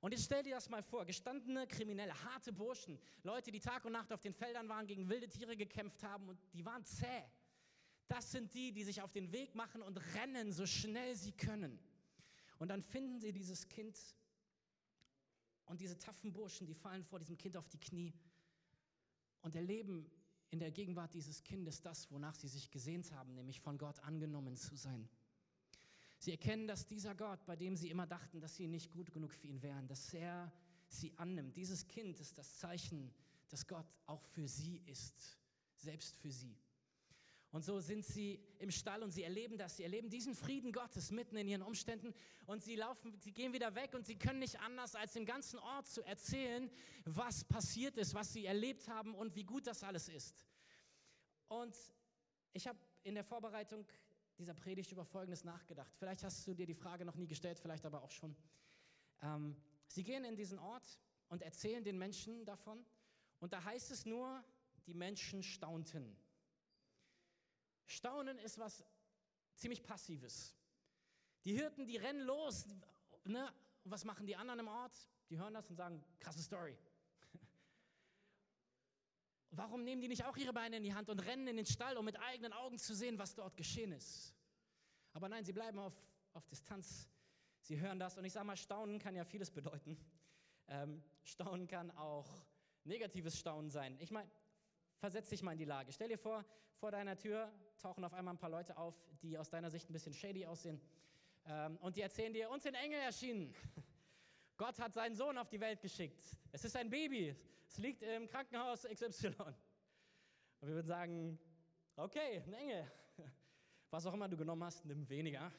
Und 0.00 0.12
jetzt 0.12 0.26
stell 0.26 0.44
dir 0.44 0.54
das 0.54 0.68
mal 0.68 0.82
vor, 0.82 1.04
gestandene 1.04 1.66
Kriminelle, 1.66 2.14
harte 2.24 2.52
Burschen, 2.52 2.98
Leute, 3.24 3.50
die 3.50 3.58
Tag 3.58 3.84
und 3.84 3.92
Nacht 3.92 4.12
auf 4.12 4.20
den 4.20 4.32
Feldern 4.32 4.68
waren, 4.68 4.86
gegen 4.86 5.08
wilde 5.08 5.28
Tiere 5.28 5.56
gekämpft 5.56 6.04
haben 6.04 6.28
und 6.28 6.38
die 6.54 6.64
waren 6.64 6.84
zäh. 6.84 7.24
Das 8.06 8.30
sind 8.30 8.54
die, 8.54 8.72
die 8.72 8.84
sich 8.84 9.02
auf 9.02 9.12
den 9.12 9.32
Weg 9.32 9.56
machen 9.56 9.82
und 9.82 9.98
rennen, 10.14 10.52
so 10.52 10.66
schnell 10.66 11.16
sie 11.16 11.32
können. 11.32 11.80
Und 12.58 12.68
dann 12.68 12.82
finden 12.82 13.18
sie 13.18 13.32
dieses 13.32 13.68
Kind 13.68 13.98
und 15.68 15.80
diese 15.80 15.98
taffen 15.98 16.32
Burschen, 16.32 16.66
die 16.66 16.74
fallen 16.74 17.04
vor 17.04 17.18
diesem 17.18 17.36
Kind 17.36 17.56
auf 17.56 17.68
die 17.68 17.78
Knie 17.78 18.12
und 19.42 19.54
erleben 19.54 20.10
in 20.50 20.58
der 20.58 20.70
Gegenwart 20.70 21.14
dieses 21.14 21.44
Kindes 21.44 21.80
das, 21.82 22.10
wonach 22.10 22.34
sie 22.34 22.48
sich 22.48 22.70
gesehnt 22.70 23.12
haben, 23.12 23.34
nämlich 23.34 23.60
von 23.60 23.76
Gott 23.78 24.00
angenommen 24.00 24.56
zu 24.56 24.76
sein. 24.76 25.08
Sie 26.18 26.32
erkennen, 26.32 26.66
dass 26.66 26.86
dieser 26.86 27.14
Gott, 27.14 27.44
bei 27.46 27.54
dem 27.54 27.76
sie 27.76 27.90
immer 27.90 28.06
dachten, 28.06 28.40
dass 28.40 28.56
sie 28.56 28.66
nicht 28.66 28.90
gut 28.90 29.12
genug 29.12 29.32
für 29.32 29.46
ihn 29.46 29.62
wären, 29.62 29.86
dass 29.86 30.12
er 30.14 30.52
sie 30.88 31.16
annimmt. 31.18 31.56
Dieses 31.56 31.86
Kind 31.86 32.18
ist 32.18 32.38
das 32.38 32.58
Zeichen, 32.58 33.12
dass 33.50 33.66
Gott 33.66 33.86
auch 34.06 34.22
für 34.24 34.48
sie 34.48 34.78
ist, 34.86 35.38
selbst 35.76 36.16
für 36.16 36.30
sie. 36.30 36.56
Und 37.50 37.64
so 37.64 37.80
sind 37.80 38.04
sie 38.04 38.40
im 38.58 38.70
Stall 38.70 39.02
und 39.02 39.10
sie 39.10 39.22
erleben 39.22 39.56
das. 39.56 39.78
Sie 39.78 39.82
erleben 39.82 40.10
diesen 40.10 40.34
Frieden 40.34 40.70
Gottes 40.70 41.10
mitten 41.10 41.36
in 41.36 41.48
ihren 41.48 41.62
Umständen 41.62 42.12
und 42.46 42.62
sie 42.62 42.76
laufen, 42.76 43.18
sie 43.20 43.32
gehen 43.32 43.54
wieder 43.54 43.74
weg 43.74 43.94
und 43.94 44.04
sie 44.04 44.16
können 44.16 44.38
nicht 44.40 44.60
anders, 44.60 44.94
als 44.94 45.14
dem 45.14 45.24
ganzen 45.24 45.58
Ort 45.58 45.86
zu 45.86 46.02
erzählen, 46.02 46.70
was 47.06 47.44
passiert 47.44 47.96
ist, 47.96 48.12
was 48.12 48.32
sie 48.34 48.44
erlebt 48.44 48.88
haben 48.88 49.14
und 49.14 49.34
wie 49.34 49.44
gut 49.44 49.66
das 49.66 49.82
alles 49.82 50.08
ist. 50.08 50.46
Und 51.48 51.74
ich 52.52 52.68
habe 52.68 52.78
in 53.02 53.14
der 53.14 53.24
Vorbereitung 53.24 53.86
dieser 54.36 54.54
Predigt 54.54 54.92
über 54.92 55.06
Folgendes 55.06 55.42
nachgedacht. 55.42 55.94
Vielleicht 55.96 56.22
hast 56.24 56.46
du 56.46 56.52
dir 56.52 56.66
die 56.66 56.74
Frage 56.74 57.06
noch 57.06 57.16
nie 57.16 57.26
gestellt, 57.26 57.58
vielleicht 57.58 57.86
aber 57.86 58.02
auch 58.02 58.10
schon. 58.10 58.36
Ähm, 59.22 59.56
sie 59.86 60.04
gehen 60.04 60.24
in 60.24 60.36
diesen 60.36 60.58
Ort 60.58 61.00
und 61.28 61.40
erzählen 61.40 61.82
den 61.82 61.96
Menschen 61.96 62.44
davon 62.44 62.84
und 63.40 63.54
da 63.54 63.64
heißt 63.64 63.90
es 63.90 64.04
nur, 64.04 64.44
die 64.86 64.94
Menschen 64.94 65.42
staunten. 65.42 66.16
Staunen 67.98 68.38
ist 68.38 68.58
was 68.58 68.84
ziemlich 69.56 69.82
Passives. 69.82 70.54
Die 71.44 71.54
Hirten, 71.54 71.84
die 71.84 71.96
rennen 71.96 72.20
los. 72.20 72.64
Ne? 73.24 73.52
Was 73.84 74.04
machen 74.04 74.24
die 74.24 74.36
anderen 74.36 74.60
im 74.60 74.68
Ort? 74.68 74.94
Die 75.30 75.36
hören 75.36 75.52
das 75.52 75.68
und 75.68 75.74
sagen, 75.74 76.04
krasse 76.20 76.40
Story. 76.40 76.78
Warum 79.50 79.82
nehmen 79.82 80.00
die 80.00 80.06
nicht 80.06 80.24
auch 80.24 80.36
ihre 80.36 80.52
Beine 80.52 80.76
in 80.76 80.84
die 80.84 80.94
Hand 80.94 81.10
und 81.10 81.18
rennen 81.26 81.48
in 81.48 81.56
den 81.56 81.66
Stall, 81.66 81.96
um 81.96 82.04
mit 82.04 82.16
eigenen 82.20 82.52
Augen 82.52 82.78
zu 82.78 82.94
sehen, 82.94 83.18
was 83.18 83.34
dort 83.34 83.56
geschehen 83.56 83.90
ist? 83.90 84.32
Aber 85.12 85.28
nein, 85.28 85.44
sie 85.44 85.52
bleiben 85.52 85.80
auf, 85.80 85.94
auf 86.34 86.46
Distanz. 86.46 87.08
Sie 87.62 87.80
hören 87.80 87.98
das 87.98 88.16
und 88.16 88.24
ich 88.24 88.32
sage 88.32 88.46
mal, 88.46 88.56
Staunen 88.56 89.00
kann 89.00 89.16
ja 89.16 89.24
vieles 89.24 89.50
bedeuten. 89.50 89.98
Ähm, 90.68 91.02
Staunen 91.24 91.66
kann 91.66 91.90
auch 91.90 92.46
negatives 92.84 93.36
Staunen 93.36 93.70
sein. 93.70 93.98
Ich 93.98 94.12
meine, 94.12 94.30
versetz 94.98 95.30
dich 95.30 95.42
mal 95.42 95.52
in 95.52 95.58
die 95.58 95.64
Lage. 95.64 95.92
Stell 95.92 96.08
dir 96.08 96.18
vor, 96.18 96.44
vor 96.76 96.92
deiner 96.92 97.16
Tür 97.16 97.52
tauchen 97.78 98.04
auf 98.04 98.14
einmal 98.14 98.34
ein 98.34 98.38
paar 98.38 98.50
Leute 98.50 98.76
auf, 98.76 98.94
die 99.22 99.38
aus 99.38 99.50
deiner 99.50 99.70
Sicht 99.70 99.88
ein 99.88 99.92
bisschen 99.92 100.12
shady 100.12 100.46
aussehen. 100.46 100.80
Ähm, 101.46 101.76
und 101.78 101.96
die 101.96 102.02
erzählen 102.02 102.32
dir, 102.32 102.50
uns 102.50 102.62
sind 102.64 102.74
Engel 102.74 103.00
erschienen. 103.00 103.54
Gott 104.56 104.78
hat 104.78 104.92
seinen 104.92 105.14
Sohn 105.14 105.38
auf 105.38 105.48
die 105.48 105.60
Welt 105.60 105.80
geschickt. 105.80 106.24
Es 106.52 106.64
ist 106.64 106.76
ein 106.76 106.90
Baby. 106.90 107.34
Es 107.68 107.78
liegt 107.78 108.02
im 108.02 108.26
Krankenhaus 108.28 108.82
XY. 108.82 109.28
Und 110.60 110.68
wir 110.68 110.74
würden 110.74 110.86
sagen, 110.86 111.38
okay, 111.96 112.42
ein 112.46 112.52
Engel. 112.52 112.92
Was 113.90 114.04
auch 114.06 114.14
immer 114.14 114.28
du 114.28 114.36
genommen 114.36 114.64
hast, 114.64 114.84
nimm 114.84 115.08
weniger. 115.08 115.52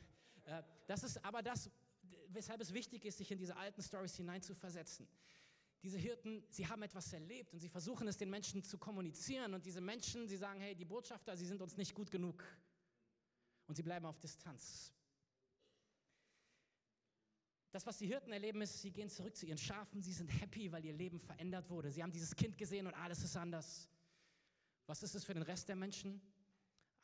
Äh, 0.46 0.64
das 0.88 1.04
ist 1.04 1.24
aber 1.24 1.42
das, 1.42 1.72
weshalb 2.28 2.62
es 2.62 2.74
wichtig 2.74 3.06
ist, 3.06 3.18
sich 3.18 3.32
in 3.32 3.38
diese 3.38 3.56
alten 3.56 3.82
Stories 3.82 4.16
hineinzuversetzen. 4.16 5.08
Diese 5.82 5.98
Hirten, 5.98 6.44
sie 6.50 6.68
haben 6.68 6.82
etwas 6.84 7.14
erlebt 7.14 7.54
und 7.54 7.60
sie 7.60 7.70
versuchen 7.70 8.08
es 8.08 8.18
den 8.18 8.30
Menschen 8.30 8.64
zu 8.64 8.78
kommunizieren. 8.78 9.54
Und 9.54 9.66
diese 9.66 9.80
Menschen, 9.80 10.28
sie 10.28 10.36
sagen, 10.36 10.60
hey, 10.60 10.76
die 10.76 10.86
Botschafter, 10.86 11.38
sie 11.38 11.46
sind 11.46 11.62
uns 11.62 11.78
nicht 11.78 11.94
gut 11.96 12.12
genug. 12.12 12.44
Und 13.68 13.76
sie 13.76 13.84
bleiben 13.84 14.06
auf 14.06 14.20
Distanz. 14.20 14.94
Das, 17.72 17.86
was 17.86 18.00
die 18.00 18.08
Hirten 18.08 18.32
erleben, 18.34 18.62
ist, 18.62 18.82
sie 18.82 18.92
gehen 18.92 19.10
zurück 19.10 19.36
zu 19.36 19.46
ihren 19.46 19.58
Schafen, 19.58 20.02
sie 20.02 20.12
sind 20.12 20.28
happy, 20.28 20.72
weil 20.72 20.84
ihr 20.84 20.94
Leben 20.94 21.20
verändert 21.20 21.70
wurde. 21.70 21.92
Sie 21.92 22.02
haben 22.02 22.12
dieses 22.12 22.36
Kind 22.36 22.58
gesehen 22.58 22.88
und 22.88 22.96
alles 22.96 23.24
ist 23.24 23.38
anders. 23.38 23.88
Was 24.88 25.04
ist 25.04 25.14
es 25.14 25.24
für 25.24 25.36
den 25.36 25.44
Rest 25.44 25.70
der 25.70 25.76
Menschen? 25.76 26.20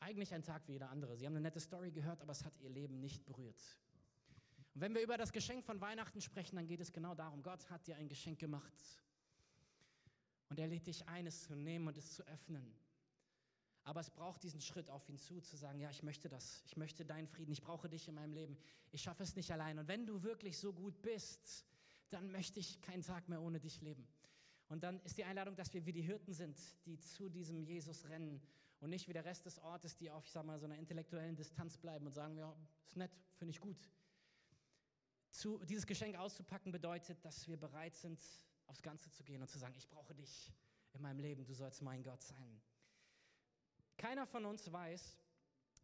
Eigentlich 0.00 0.34
ein 0.34 0.42
Tag 0.42 0.66
wie 0.66 0.72
jeder 0.72 0.90
andere. 0.90 1.16
Sie 1.16 1.24
haben 1.24 1.34
eine 1.34 1.42
nette 1.42 1.60
Story 1.60 1.92
gehört, 1.92 2.20
aber 2.20 2.32
es 2.32 2.44
hat 2.44 2.58
ihr 2.58 2.68
Leben 2.68 2.98
nicht 2.98 3.24
berührt. 3.24 3.62
Und 4.76 4.82
wenn 4.82 4.94
wir 4.94 5.00
über 5.00 5.16
das 5.16 5.32
Geschenk 5.32 5.64
von 5.64 5.80
Weihnachten 5.80 6.20
sprechen, 6.20 6.56
dann 6.56 6.66
geht 6.66 6.80
es 6.80 6.92
genau 6.92 7.14
darum, 7.14 7.42
Gott 7.42 7.70
hat 7.70 7.86
dir 7.86 7.96
ein 7.96 8.10
Geschenk 8.10 8.38
gemacht. 8.38 8.74
Und 10.50 10.60
er 10.60 10.66
lädt 10.66 10.86
dich 10.86 11.08
ein, 11.08 11.26
es 11.26 11.44
zu 11.44 11.54
nehmen 11.54 11.88
und 11.88 11.96
es 11.96 12.12
zu 12.12 12.22
öffnen. 12.26 12.74
Aber 13.84 14.00
es 14.00 14.10
braucht 14.10 14.42
diesen 14.42 14.60
Schritt 14.60 14.90
auf 14.90 15.08
ihn 15.08 15.16
zu, 15.16 15.40
zu 15.40 15.56
sagen, 15.56 15.80
ja, 15.80 15.88
ich 15.88 16.02
möchte 16.02 16.28
das, 16.28 16.62
ich 16.66 16.76
möchte 16.76 17.06
deinen 17.06 17.26
Frieden, 17.26 17.52
ich 17.52 17.62
brauche 17.62 17.88
dich 17.88 18.06
in 18.06 18.16
meinem 18.16 18.34
Leben, 18.34 18.58
ich 18.92 19.00
schaffe 19.00 19.22
es 19.22 19.34
nicht 19.34 19.50
allein. 19.50 19.78
Und 19.78 19.88
wenn 19.88 20.04
du 20.04 20.22
wirklich 20.22 20.58
so 20.58 20.74
gut 20.74 21.00
bist, 21.00 21.64
dann 22.10 22.30
möchte 22.30 22.60
ich 22.60 22.78
keinen 22.82 23.02
Tag 23.02 23.30
mehr 23.30 23.40
ohne 23.40 23.58
dich 23.58 23.80
leben. 23.80 24.06
Und 24.68 24.82
dann 24.82 25.00
ist 25.04 25.16
die 25.16 25.24
Einladung, 25.24 25.56
dass 25.56 25.72
wir 25.72 25.86
wie 25.86 25.92
die 25.92 26.02
Hirten 26.02 26.34
sind, 26.34 26.60
die 26.84 26.98
zu 26.98 27.30
diesem 27.30 27.62
Jesus 27.62 28.10
rennen 28.10 28.42
und 28.80 28.90
nicht 28.90 29.08
wie 29.08 29.14
der 29.14 29.24
Rest 29.24 29.46
des 29.46 29.58
Ortes, 29.58 29.96
die 29.96 30.10
auf, 30.10 30.26
ich 30.26 30.32
sag 30.32 30.44
mal, 30.44 30.58
so 30.58 30.66
einer 30.66 30.76
intellektuellen 30.76 31.34
Distanz 31.34 31.78
bleiben 31.78 32.04
und 32.04 32.12
sagen, 32.12 32.36
ja, 32.36 32.54
ist 32.84 32.98
nett, 32.98 33.16
finde 33.38 33.52
ich 33.52 33.60
gut. 33.62 33.78
Zu, 35.36 35.58
dieses 35.66 35.86
Geschenk 35.86 36.16
auszupacken 36.16 36.72
bedeutet, 36.72 37.22
dass 37.22 37.46
wir 37.46 37.58
bereit 37.58 37.94
sind, 37.94 38.18
aufs 38.68 38.80
Ganze 38.80 39.10
zu 39.10 39.22
gehen 39.22 39.42
und 39.42 39.48
zu 39.48 39.58
sagen, 39.58 39.74
ich 39.76 39.86
brauche 39.86 40.14
dich 40.14 40.50
in 40.94 41.02
meinem 41.02 41.20
Leben, 41.20 41.44
du 41.44 41.52
sollst 41.52 41.82
mein 41.82 42.02
Gott 42.02 42.22
sein. 42.22 42.62
Keiner 43.98 44.26
von 44.26 44.46
uns 44.46 44.72
weiß, 44.72 45.18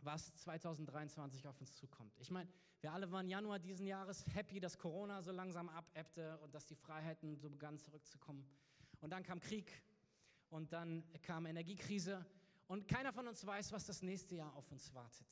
was 0.00 0.34
2023 0.36 1.46
auf 1.46 1.60
uns 1.60 1.76
zukommt. 1.76 2.18
Ich 2.18 2.30
meine, 2.30 2.50
wir 2.80 2.94
alle 2.94 3.12
waren 3.12 3.28
Januar 3.28 3.58
diesen 3.58 3.86
Jahres 3.86 4.24
happy, 4.34 4.58
dass 4.58 4.78
Corona 4.78 5.20
so 5.20 5.32
langsam 5.32 5.68
abebbte 5.68 6.38
und 6.38 6.54
dass 6.54 6.64
die 6.64 6.74
Freiheiten 6.74 7.36
so 7.36 7.50
begannen 7.50 7.78
zurückzukommen. 7.78 8.48
Und 9.00 9.10
dann 9.10 9.22
kam 9.22 9.38
Krieg 9.38 9.70
und 10.48 10.72
dann 10.72 11.04
kam 11.20 11.44
Energiekrise 11.44 12.24
und 12.68 12.88
keiner 12.88 13.12
von 13.12 13.28
uns 13.28 13.44
weiß, 13.44 13.70
was 13.72 13.84
das 13.84 14.00
nächste 14.00 14.34
Jahr 14.34 14.56
auf 14.56 14.72
uns 14.72 14.94
wartet. 14.94 15.28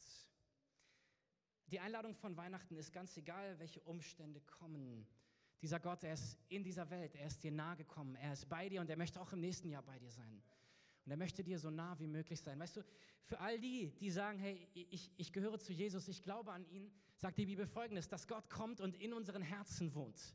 Die 1.70 1.78
Einladung 1.78 2.14
von 2.16 2.36
Weihnachten 2.36 2.76
ist 2.76 2.92
ganz 2.92 3.16
egal, 3.16 3.56
welche 3.60 3.80
Umstände 3.82 4.40
kommen. 4.40 5.06
Dieser 5.62 5.78
Gott, 5.78 6.02
er 6.02 6.14
ist 6.14 6.36
in 6.48 6.64
dieser 6.64 6.90
Welt, 6.90 7.14
er 7.14 7.26
ist 7.26 7.44
dir 7.44 7.52
nahe 7.52 7.76
gekommen, 7.76 8.16
er 8.16 8.32
ist 8.32 8.48
bei 8.48 8.68
dir 8.68 8.80
und 8.80 8.90
er 8.90 8.96
möchte 8.96 9.20
auch 9.20 9.32
im 9.32 9.40
nächsten 9.40 9.68
Jahr 9.68 9.82
bei 9.82 9.98
dir 9.98 10.10
sein. 10.10 10.42
Und 11.04 11.12
er 11.12 11.16
möchte 11.16 11.44
dir 11.44 11.58
so 11.58 11.70
nah 11.70 11.96
wie 12.00 12.08
möglich 12.08 12.40
sein. 12.40 12.58
Weißt 12.58 12.78
du, 12.78 12.84
für 13.24 13.38
all 13.38 13.60
die, 13.60 13.92
die 14.00 14.10
sagen, 14.10 14.38
hey, 14.38 14.68
ich, 14.74 15.12
ich 15.16 15.32
gehöre 15.32 15.60
zu 15.60 15.72
Jesus, 15.72 16.08
ich 16.08 16.22
glaube 16.22 16.50
an 16.52 16.64
ihn, 16.70 16.90
sagt 17.16 17.38
die 17.38 17.46
Bibel 17.46 17.66
folgendes, 17.66 18.08
dass 18.08 18.26
Gott 18.26 18.50
kommt 18.50 18.80
und 18.80 18.96
in 18.96 19.12
unseren 19.12 19.42
Herzen 19.42 19.94
wohnt. 19.94 20.34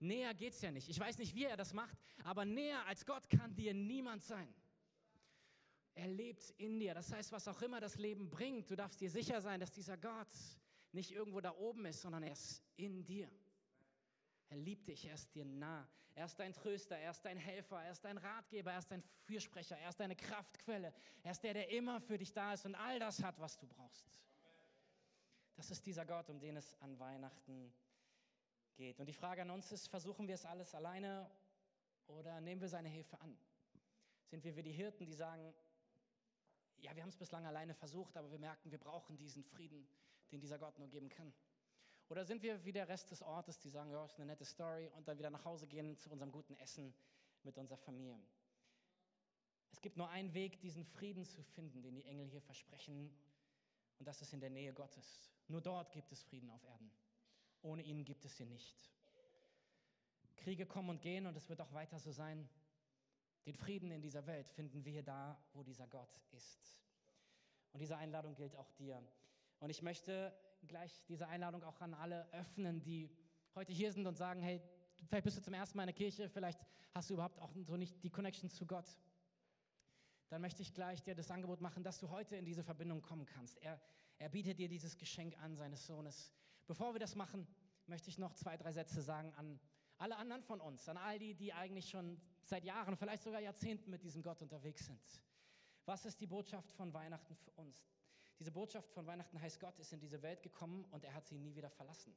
Näher 0.00 0.34
geht 0.34 0.52
es 0.52 0.60
ja 0.60 0.70
nicht. 0.70 0.90
Ich 0.90 1.00
weiß 1.00 1.16
nicht, 1.16 1.34
wie 1.34 1.44
er 1.44 1.56
das 1.56 1.72
macht, 1.72 1.96
aber 2.24 2.44
näher 2.44 2.84
als 2.86 3.06
Gott 3.06 3.30
kann 3.30 3.54
dir 3.54 3.72
niemand 3.72 4.22
sein. 4.22 4.52
Er 5.94 6.08
lebt 6.08 6.50
in 6.58 6.78
dir. 6.78 6.92
Das 6.92 7.12
heißt, 7.12 7.32
was 7.32 7.48
auch 7.48 7.62
immer 7.62 7.80
das 7.80 7.96
Leben 7.96 8.28
bringt, 8.28 8.68
du 8.68 8.76
darfst 8.76 9.00
dir 9.00 9.10
sicher 9.10 9.40
sein, 9.40 9.60
dass 9.60 9.70
dieser 9.70 9.96
Gott 9.96 10.28
nicht 10.94 11.10
irgendwo 11.10 11.40
da 11.40 11.54
oben 11.56 11.86
ist, 11.86 12.00
sondern 12.00 12.22
er 12.22 12.32
ist 12.32 12.62
in 12.76 13.04
dir. 13.04 13.30
Er 14.48 14.56
liebt 14.56 14.88
dich, 14.88 15.04
er 15.06 15.14
ist 15.14 15.34
dir 15.34 15.44
nah. 15.44 15.88
Er 16.14 16.26
ist 16.26 16.38
dein 16.38 16.52
Tröster, 16.52 16.96
er 16.96 17.10
ist 17.10 17.24
dein 17.24 17.36
Helfer, 17.36 17.82
er 17.82 17.90
ist 17.90 18.04
dein 18.04 18.18
Ratgeber, 18.18 18.70
er 18.70 18.78
ist 18.78 18.90
dein 18.90 19.02
Fürsprecher, 19.24 19.76
er 19.76 19.88
ist 19.88 19.98
deine 19.98 20.14
Kraftquelle. 20.14 20.94
Er 21.24 21.32
ist 21.32 21.42
der, 21.42 21.54
der 21.54 21.70
immer 21.70 22.00
für 22.00 22.16
dich 22.16 22.32
da 22.32 22.52
ist 22.52 22.64
und 22.64 22.76
all 22.76 23.00
das 23.00 23.22
hat, 23.22 23.40
was 23.40 23.58
du 23.58 23.66
brauchst. 23.66 24.08
Das 25.56 25.70
ist 25.70 25.84
dieser 25.84 26.06
Gott, 26.06 26.30
um 26.30 26.38
den 26.38 26.56
es 26.56 26.80
an 26.80 26.98
Weihnachten 27.00 27.72
geht. 28.76 29.00
Und 29.00 29.06
die 29.06 29.12
Frage 29.12 29.42
an 29.42 29.50
uns 29.50 29.72
ist, 29.72 29.88
versuchen 29.88 30.28
wir 30.28 30.34
es 30.34 30.44
alles 30.44 30.74
alleine 30.74 31.28
oder 32.06 32.40
nehmen 32.40 32.60
wir 32.60 32.68
seine 32.68 32.88
Hilfe 32.88 33.20
an? 33.20 33.36
Sind 34.26 34.44
wir 34.44 34.54
wie 34.54 34.62
die 34.62 34.72
Hirten, 34.72 35.06
die 35.06 35.14
sagen, 35.14 35.52
ja, 36.78 36.94
wir 36.94 37.02
haben 37.02 37.10
es 37.10 37.16
bislang 37.16 37.46
alleine 37.46 37.74
versucht, 37.74 38.16
aber 38.16 38.30
wir 38.30 38.38
merken, 38.38 38.70
wir 38.70 38.78
brauchen 38.78 39.16
diesen 39.16 39.42
Frieden, 39.42 39.88
den 40.32 40.40
dieser 40.40 40.58
Gott 40.58 40.78
nur 40.78 40.88
geben 40.88 41.08
kann? 41.08 41.32
Oder 42.08 42.24
sind 42.24 42.42
wir 42.42 42.64
wie 42.64 42.72
der 42.72 42.88
Rest 42.88 43.10
des 43.10 43.22
Ortes, 43.22 43.58
die 43.58 43.70
sagen, 43.70 43.90
ja, 43.90 44.04
ist 44.04 44.16
eine 44.16 44.26
nette 44.26 44.44
Story 44.44 44.90
und 44.96 45.08
dann 45.08 45.18
wieder 45.18 45.30
nach 45.30 45.44
Hause 45.44 45.66
gehen 45.66 45.96
zu 45.96 46.10
unserem 46.10 46.32
guten 46.32 46.54
Essen 46.56 46.94
mit 47.42 47.56
unserer 47.56 47.78
Familie? 47.78 48.18
Es 49.72 49.80
gibt 49.80 49.96
nur 49.96 50.08
einen 50.10 50.34
Weg, 50.34 50.60
diesen 50.60 50.84
Frieden 50.84 51.24
zu 51.24 51.42
finden, 51.42 51.82
den 51.82 51.94
die 51.94 52.04
Engel 52.04 52.26
hier 52.26 52.42
versprechen, 52.42 53.10
und 53.98 54.06
das 54.06 54.22
ist 54.22 54.32
in 54.32 54.40
der 54.40 54.50
Nähe 54.50 54.72
Gottes. 54.72 55.30
Nur 55.48 55.60
dort 55.60 55.92
gibt 55.92 56.10
es 56.12 56.22
Frieden 56.22 56.50
auf 56.50 56.62
Erden. 56.64 56.90
Ohne 57.62 57.82
ihn 57.82 58.04
gibt 58.04 58.24
es 58.24 58.38
ihn 58.40 58.48
nicht. 58.48 58.90
Kriege 60.36 60.66
kommen 60.66 60.90
und 60.90 61.00
gehen 61.00 61.26
und 61.26 61.36
es 61.36 61.48
wird 61.48 61.60
auch 61.60 61.72
weiter 61.72 61.98
so 61.98 62.12
sein. 62.12 62.48
Den 63.46 63.54
Frieden 63.54 63.90
in 63.90 64.02
dieser 64.02 64.26
Welt 64.26 64.48
finden 64.48 64.84
wir 64.84 65.02
da, 65.02 65.38
wo 65.52 65.62
dieser 65.62 65.86
Gott 65.86 66.20
ist. 66.32 66.78
Und 67.72 67.80
diese 67.80 67.96
Einladung 67.96 68.34
gilt 68.34 68.56
auch 68.56 68.70
dir. 68.72 69.02
Und 69.64 69.70
ich 69.70 69.80
möchte 69.80 70.30
gleich 70.66 71.02
diese 71.08 71.26
Einladung 71.26 71.62
auch 71.64 71.80
an 71.80 71.94
alle 71.94 72.30
öffnen, 72.34 72.82
die 72.82 73.10
heute 73.54 73.72
hier 73.72 73.90
sind 73.92 74.06
und 74.06 74.14
sagen, 74.14 74.42
hey, 74.42 74.60
vielleicht 75.08 75.24
bist 75.24 75.38
du 75.38 75.42
zum 75.42 75.54
ersten 75.54 75.78
Mal 75.78 75.84
in 75.84 75.86
der 75.86 75.94
Kirche, 75.94 76.28
vielleicht 76.28 76.60
hast 76.92 77.08
du 77.08 77.14
überhaupt 77.14 77.40
auch 77.40 77.50
so 77.62 77.78
nicht 77.78 78.04
die 78.04 78.10
Connection 78.10 78.50
zu 78.50 78.66
Gott. 78.66 78.84
Dann 80.28 80.42
möchte 80.42 80.60
ich 80.60 80.74
gleich 80.74 81.02
dir 81.02 81.14
das 81.14 81.30
Angebot 81.30 81.62
machen, 81.62 81.82
dass 81.82 81.98
du 81.98 82.10
heute 82.10 82.36
in 82.36 82.44
diese 82.44 82.62
Verbindung 82.62 83.00
kommen 83.00 83.24
kannst. 83.24 83.56
Er, 83.62 83.80
er 84.18 84.28
bietet 84.28 84.58
dir 84.58 84.68
dieses 84.68 84.98
Geschenk 84.98 85.34
an, 85.38 85.56
seines 85.56 85.86
Sohnes. 85.86 86.30
Bevor 86.66 86.94
wir 86.94 87.00
das 87.00 87.14
machen, 87.14 87.46
möchte 87.86 88.10
ich 88.10 88.18
noch 88.18 88.34
zwei, 88.34 88.58
drei 88.58 88.70
Sätze 88.70 89.00
sagen 89.00 89.32
an 89.32 89.58
alle 89.96 90.16
anderen 90.16 90.42
von 90.42 90.60
uns, 90.60 90.86
an 90.90 90.98
all 90.98 91.18
die, 91.18 91.34
die 91.34 91.54
eigentlich 91.54 91.88
schon 91.88 92.20
seit 92.42 92.66
Jahren, 92.66 92.98
vielleicht 92.98 93.22
sogar 93.22 93.40
Jahrzehnten 93.40 93.90
mit 93.90 94.02
diesem 94.02 94.22
Gott 94.22 94.42
unterwegs 94.42 94.84
sind. 94.84 95.22
Was 95.86 96.04
ist 96.04 96.20
die 96.20 96.26
Botschaft 96.26 96.70
von 96.72 96.92
Weihnachten 96.92 97.34
für 97.34 97.52
uns? 97.52 97.94
Diese 98.38 98.50
Botschaft 98.50 98.90
von 98.92 99.06
Weihnachten 99.06 99.40
heißt, 99.40 99.60
Gott 99.60 99.78
ist 99.78 99.92
in 99.92 100.00
diese 100.00 100.22
Welt 100.22 100.42
gekommen 100.42 100.84
und 100.90 101.04
er 101.04 101.14
hat 101.14 101.26
sie 101.26 101.38
nie 101.38 101.54
wieder 101.54 101.70
verlassen. 101.70 102.14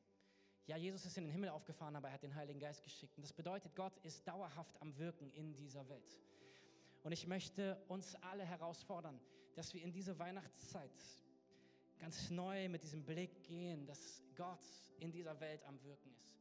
Ja, 0.65 0.75
Jesus 0.75 1.05
ist 1.05 1.17
in 1.17 1.23
den 1.23 1.31
Himmel 1.31 1.49
aufgefahren, 1.49 1.95
aber 1.95 2.09
er 2.09 2.15
hat 2.15 2.23
den 2.23 2.35
Heiligen 2.35 2.59
Geist 2.59 2.83
geschickt. 2.83 3.17
Und 3.17 3.23
das 3.23 3.31
bedeutet, 3.31 3.75
Gott 3.75 3.97
ist 3.99 4.27
dauerhaft 4.27 4.81
am 4.81 4.97
Wirken 4.97 5.31
in 5.31 5.55
dieser 5.55 5.87
Welt. 5.87 6.19
Und 7.03 7.13
ich 7.13 7.25
möchte 7.25 7.81
uns 7.87 8.15
alle 8.15 8.43
herausfordern, 8.43 9.19
dass 9.55 9.73
wir 9.73 9.81
in 9.81 9.93
diese 9.93 10.19
Weihnachtszeit 10.19 10.91
ganz 11.99 12.29
neu 12.29 12.67
mit 12.69 12.83
diesem 12.83 13.05
Blick 13.05 13.43
gehen, 13.43 13.85
dass 13.85 14.21
Gott 14.35 14.59
in 14.99 15.11
dieser 15.11 15.39
Welt 15.39 15.63
am 15.65 15.81
Wirken 15.83 16.11
ist. 16.11 16.37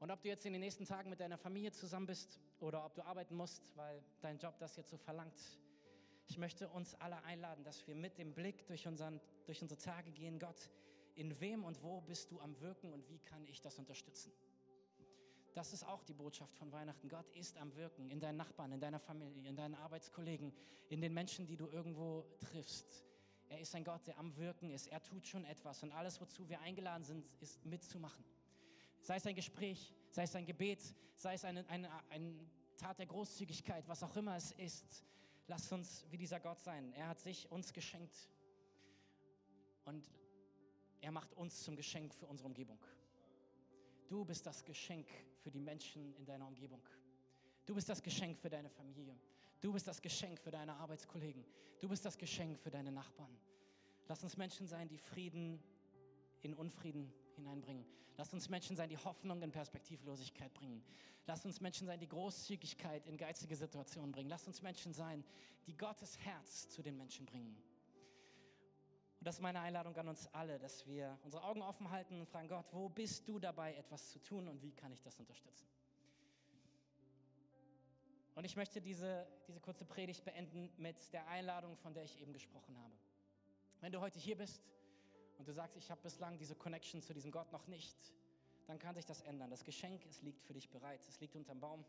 Und 0.00 0.10
ob 0.10 0.20
du 0.20 0.28
jetzt 0.28 0.44
in 0.44 0.52
den 0.52 0.60
nächsten 0.60 0.84
Tagen 0.84 1.10
mit 1.10 1.20
deiner 1.20 1.38
Familie 1.38 1.70
zusammen 1.70 2.06
bist 2.06 2.40
oder 2.58 2.84
ob 2.84 2.94
du 2.94 3.02
arbeiten 3.02 3.36
musst, 3.36 3.76
weil 3.76 4.02
dein 4.20 4.38
Job 4.38 4.58
das 4.58 4.74
jetzt 4.76 4.90
so 4.90 4.96
verlangt, 4.96 5.38
ich 6.32 6.38
möchte 6.38 6.66
uns 6.70 6.94
alle 6.94 7.22
einladen, 7.24 7.62
dass 7.62 7.86
wir 7.86 7.94
mit 7.94 8.16
dem 8.16 8.32
Blick 8.32 8.66
durch, 8.66 8.88
unseren, 8.88 9.20
durch 9.44 9.60
unsere 9.60 9.78
Tage 9.78 10.10
gehen, 10.12 10.38
Gott, 10.38 10.70
in 11.14 11.38
wem 11.40 11.62
und 11.62 11.82
wo 11.82 12.00
bist 12.00 12.30
du 12.30 12.40
am 12.40 12.58
Wirken 12.62 12.90
und 12.90 13.06
wie 13.10 13.18
kann 13.18 13.46
ich 13.48 13.60
das 13.60 13.78
unterstützen? 13.78 14.32
Das 15.52 15.74
ist 15.74 15.86
auch 15.86 16.02
die 16.04 16.14
Botschaft 16.14 16.56
von 16.56 16.72
Weihnachten. 16.72 17.10
Gott 17.10 17.30
ist 17.32 17.58
am 17.58 17.76
Wirken 17.76 18.08
in 18.08 18.18
deinen 18.18 18.38
Nachbarn, 18.38 18.72
in 18.72 18.80
deiner 18.80 18.98
Familie, 18.98 19.46
in 19.46 19.56
deinen 19.56 19.74
Arbeitskollegen, 19.74 20.54
in 20.88 21.02
den 21.02 21.12
Menschen, 21.12 21.46
die 21.46 21.58
du 21.58 21.68
irgendwo 21.68 22.24
triffst. 22.40 23.04
Er 23.50 23.60
ist 23.60 23.74
ein 23.74 23.84
Gott, 23.84 24.06
der 24.06 24.18
am 24.18 24.34
Wirken 24.38 24.70
ist. 24.70 24.86
Er 24.86 25.02
tut 25.02 25.26
schon 25.26 25.44
etwas 25.44 25.82
und 25.82 25.92
alles, 25.92 26.18
wozu 26.18 26.48
wir 26.48 26.62
eingeladen 26.62 27.04
sind, 27.04 27.28
ist 27.40 27.62
mitzumachen. 27.66 28.24
Sei 29.02 29.16
es 29.16 29.26
ein 29.26 29.34
Gespräch, 29.34 29.92
sei 30.08 30.22
es 30.22 30.34
ein 30.34 30.46
Gebet, 30.46 30.82
sei 31.14 31.34
es 31.34 31.44
eine, 31.44 31.68
eine, 31.68 31.90
eine 32.08 32.38
Tat 32.78 32.98
der 32.98 33.06
Großzügigkeit, 33.06 33.86
was 33.86 34.02
auch 34.02 34.16
immer 34.16 34.34
es 34.34 34.52
ist. 34.52 35.04
Lasst 35.46 35.72
uns 35.72 36.04
wie 36.10 36.16
dieser 36.16 36.40
Gott 36.40 36.60
sein. 36.60 36.92
Er 36.94 37.08
hat 37.08 37.20
sich 37.20 37.50
uns 37.50 37.72
geschenkt 37.72 38.16
und 39.84 40.08
er 41.00 41.10
macht 41.10 41.34
uns 41.34 41.62
zum 41.62 41.76
Geschenk 41.76 42.14
für 42.14 42.26
unsere 42.26 42.48
Umgebung. 42.48 42.78
Du 44.08 44.24
bist 44.24 44.46
das 44.46 44.64
Geschenk 44.64 45.08
für 45.42 45.50
die 45.50 45.60
Menschen 45.60 46.14
in 46.14 46.24
deiner 46.24 46.46
Umgebung. 46.46 46.82
Du 47.66 47.74
bist 47.74 47.88
das 47.88 48.02
Geschenk 48.02 48.38
für 48.38 48.50
deine 48.50 48.70
Familie. 48.70 49.18
Du 49.60 49.72
bist 49.72 49.86
das 49.86 50.00
Geschenk 50.00 50.40
für 50.40 50.50
deine 50.50 50.74
Arbeitskollegen. 50.74 51.44
Du 51.80 51.88
bist 51.88 52.04
das 52.04 52.18
Geschenk 52.18 52.58
für 52.58 52.70
deine 52.70 52.92
Nachbarn. 52.92 53.36
Lass 54.08 54.22
uns 54.22 54.36
Menschen 54.36 54.66
sein, 54.66 54.88
die 54.88 54.98
Frieden 54.98 55.62
in 56.42 56.54
Unfrieden 56.54 57.12
hineinbringen. 57.34 57.84
Lass 58.16 58.32
uns 58.32 58.48
Menschen 58.48 58.76
sein, 58.76 58.88
die 58.88 58.98
Hoffnung 58.98 59.42
in 59.42 59.50
Perspektivlosigkeit 59.50 60.52
bringen. 60.54 60.84
Lass 61.26 61.44
uns 61.44 61.60
Menschen 61.60 61.86
sein, 61.86 62.00
die 62.00 62.08
Großzügigkeit 62.08 63.06
in 63.06 63.16
geizige 63.16 63.56
Situationen 63.56 64.12
bringen. 64.12 64.28
Lass 64.28 64.46
uns 64.46 64.62
Menschen 64.62 64.92
sein, 64.92 65.24
die 65.66 65.76
Gottes 65.76 66.18
Herz 66.18 66.68
zu 66.68 66.82
den 66.82 66.96
Menschen 66.96 67.26
bringen. 67.26 67.56
Und 69.20 69.26
das 69.26 69.36
ist 69.36 69.40
meine 69.40 69.60
Einladung 69.60 69.96
an 69.96 70.08
uns 70.08 70.26
alle, 70.34 70.58
dass 70.58 70.84
wir 70.86 71.16
unsere 71.22 71.44
Augen 71.44 71.62
offen 71.62 71.90
halten 71.90 72.18
und 72.18 72.26
fragen, 72.26 72.48
Gott, 72.48 72.66
wo 72.72 72.88
bist 72.88 73.28
du 73.28 73.38
dabei, 73.38 73.74
etwas 73.74 74.10
zu 74.10 74.18
tun 74.18 74.48
und 74.48 74.60
wie 74.62 74.72
kann 74.72 74.92
ich 74.92 75.00
das 75.00 75.18
unterstützen? 75.20 75.68
Und 78.34 78.44
ich 78.44 78.56
möchte 78.56 78.80
diese, 78.80 79.26
diese 79.46 79.60
kurze 79.60 79.84
Predigt 79.84 80.24
beenden 80.24 80.72
mit 80.76 81.12
der 81.12 81.28
Einladung, 81.28 81.76
von 81.76 81.94
der 81.94 82.02
ich 82.02 82.20
eben 82.20 82.32
gesprochen 82.32 82.76
habe. 82.78 82.94
Wenn 83.80 83.92
du 83.92 84.00
heute 84.00 84.18
hier 84.18 84.36
bist 84.36 84.62
und 85.42 85.48
du 85.48 85.54
sagst, 85.54 85.76
ich 85.76 85.90
habe 85.90 86.00
bislang 86.02 86.38
diese 86.38 86.54
Connection 86.54 87.02
zu 87.02 87.12
diesem 87.12 87.32
Gott 87.32 87.50
noch 87.50 87.66
nicht, 87.66 87.96
dann 88.68 88.78
kann 88.78 88.94
sich 88.94 89.04
das 89.04 89.22
ändern. 89.22 89.50
Das 89.50 89.64
Geschenk, 89.64 90.06
es 90.06 90.22
liegt 90.22 90.40
für 90.44 90.52
dich 90.52 90.70
bereit. 90.70 91.00
Es 91.08 91.18
liegt 91.18 91.34
unterm 91.34 91.58
Baum. 91.58 91.84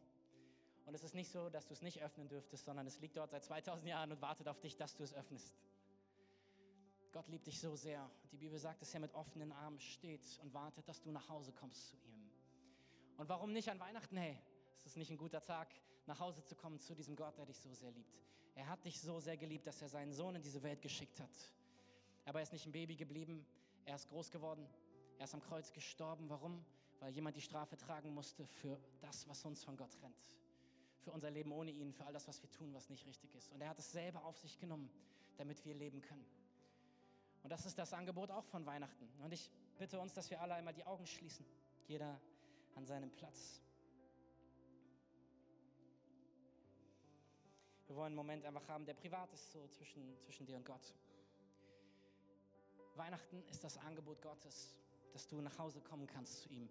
Und 0.87 0.95
es 0.95 1.03
ist 1.03 1.13
nicht 1.13 1.29
so, 1.29 1.51
dass 1.51 1.67
du 1.67 1.73
es 1.73 1.83
nicht 1.83 2.01
öffnen 2.01 2.27
dürftest, 2.27 2.65
sondern 2.65 2.87
es 2.87 2.99
liegt 2.99 3.15
dort 3.15 3.29
seit 3.29 3.43
2000 3.43 3.87
Jahren 3.87 4.11
und 4.11 4.23
wartet 4.23 4.47
auf 4.47 4.59
dich, 4.59 4.75
dass 4.75 4.95
du 4.95 5.03
es 5.03 5.13
öffnest. 5.13 5.53
Gott 7.11 7.27
liebt 7.27 7.45
dich 7.45 7.59
so 7.59 7.75
sehr. 7.75 8.09
Die 8.31 8.37
Bibel 8.37 8.57
sagt, 8.57 8.81
dass 8.81 8.91
er 8.91 9.01
mit 9.01 9.13
offenen 9.13 9.51
Armen 9.51 9.79
steht 9.79 10.39
und 10.41 10.51
wartet, 10.55 10.89
dass 10.89 11.03
du 11.03 11.11
nach 11.11 11.29
Hause 11.29 11.51
kommst 11.51 11.89
zu 11.89 11.95
ihm. 11.97 12.31
Und 13.17 13.29
warum 13.29 13.53
nicht 13.53 13.69
an 13.69 13.79
Weihnachten? 13.79 14.17
Hey, 14.17 14.35
es 14.77 14.87
ist 14.87 14.97
nicht 14.97 15.11
ein 15.11 15.17
guter 15.17 15.43
Tag, 15.43 15.67
nach 16.07 16.19
Hause 16.19 16.43
zu 16.43 16.55
kommen 16.55 16.79
zu 16.79 16.95
diesem 16.95 17.15
Gott, 17.15 17.37
der 17.37 17.45
dich 17.45 17.59
so 17.59 17.71
sehr 17.75 17.91
liebt. 17.91 18.17
Er 18.55 18.67
hat 18.67 18.83
dich 18.83 18.99
so 18.99 19.19
sehr 19.19 19.37
geliebt, 19.37 19.67
dass 19.67 19.79
er 19.79 19.89
seinen 19.89 20.11
Sohn 20.11 20.33
in 20.33 20.41
diese 20.41 20.63
Welt 20.63 20.81
geschickt 20.81 21.19
hat. 21.19 21.53
Aber 22.25 22.39
er 22.39 22.43
ist 22.43 22.53
nicht 22.53 22.65
ein 22.65 22.71
Baby 22.71 22.95
geblieben, 22.95 23.45
er 23.85 23.95
ist 23.95 24.07
groß 24.07 24.31
geworden, 24.31 24.67
er 25.17 25.25
ist 25.25 25.33
am 25.33 25.41
Kreuz 25.41 25.71
gestorben. 25.71 26.29
Warum? 26.29 26.63
Weil 26.99 27.11
jemand 27.13 27.35
die 27.35 27.41
Strafe 27.41 27.77
tragen 27.77 28.13
musste 28.13 28.45
für 28.45 28.79
das, 29.01 29.27
was 29.27 29.43
uns 29.45 29.63
von 29.63 29.75
Gott 29.75 29.91
trennt. 29.93 30.37
Für 31.01 31.11
unser 31.11 31.29
Leben 31.29 31.51
ohne 31.51 31.71
ihn, 31.71 31.91
für 31.91 32.05
all 32.05 32.13
das, 32.13 32.27
was 32.27 32.41
wir 32.41 32.49
tun, 32.49 32.73
was 32.73 32.89
nicht 32.89 33.05
richtig 33.05 33.35
ist. 33.35 33.51
Und 33.51 33.61
er 33.61 33.69
hat 33.69 33.79
es 33.79 33.91
selber 33.91 34.23
auf 34.23 34.37
sich 34.37 34.57
genommen, 34.57 34.89
damit 35.37 35.65
wir 35.65 35.73
leben 35.73 36.01
können. 36.01 36.25
Und 37.43 37.49
das 37.49 37.65
ist 37.65 37.77
das 37.77 37.93
Angebot 37.93 38.31
auch 38.31 38.45
von 38.45 38.65
Weihnachten. 38.65 39.09
Und 39.21 39.33
ich 39.33 39.51
bitte 39.77 39.99
uns, 39.99 40.13
dass 40.13 40.29
wir 40.29 40.39
alle 40.39 40.53
einmal 40.53 40.73
die 40.73 40.85
Augen 40.85 41.05
schließen. 41.05 41.45
Jeder 41.87 42.21
an 42.75 42.85
seinem 42.85 43.11
Platz. 43.11 43.61
Wir 47.87 47.97
wollen 47.97 48.07
einen 48.07 48.15
Moment 48.15 48.45
einfach 48.45 48.67
haben, 48.69 48.85
der 48.85 48.93
privat 48.93 49.31
ist, 49.33 49.51
so 49.51 49.67
zwischen, 49.67 50.17
zwischen 50.21 50.45
dir 50.45 50.55
und 50.55 50.65
Gott. 50.65 50.95
Weihnachten 52.97 53.43
ist 53.49 53.63
das 53.63 53.77
Angebot 53.77 54.21
Gottes, 54.21 54.75
dass 55.11 55.27
du 55.27 55.41
nach 55.41 55.57
Hause 55.57 55.81
kommen 55.81 56.07
kannst 56.07 56.41
zu 56.41 56.49
ihm. 56.49 56.69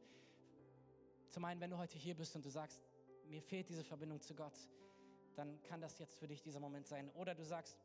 Zum 1.31 1.45
einen, 1.45 1.61
wenn 1.61 1.71
du 1.71 1.79
heute 1.79 1.99
hier 1.99 2.15
bist 2.15 2.37
und 2.37 2.45
du 2.45 2.51
sagst, 2.51 2.81
mir 3.29 3.41
fehlt 3.41 3.69
diese 3.69 3.85
Verbindung 3.85 4.21
zu 4.21 4.35
Gott, 4.35 4.59
dann 5.35 5.63
kann 5.63 5.81
das 5.81 5.99
jetzt 5.99 6.19
für 6.19 6.29
dich 6.29 6.43
dieser 6.43 6.61
Moment 6.61 6.87
sein. 6.87 7.11
Oder 7.15 7.35
du 7.35 7.45
sagst, 7.45 7.79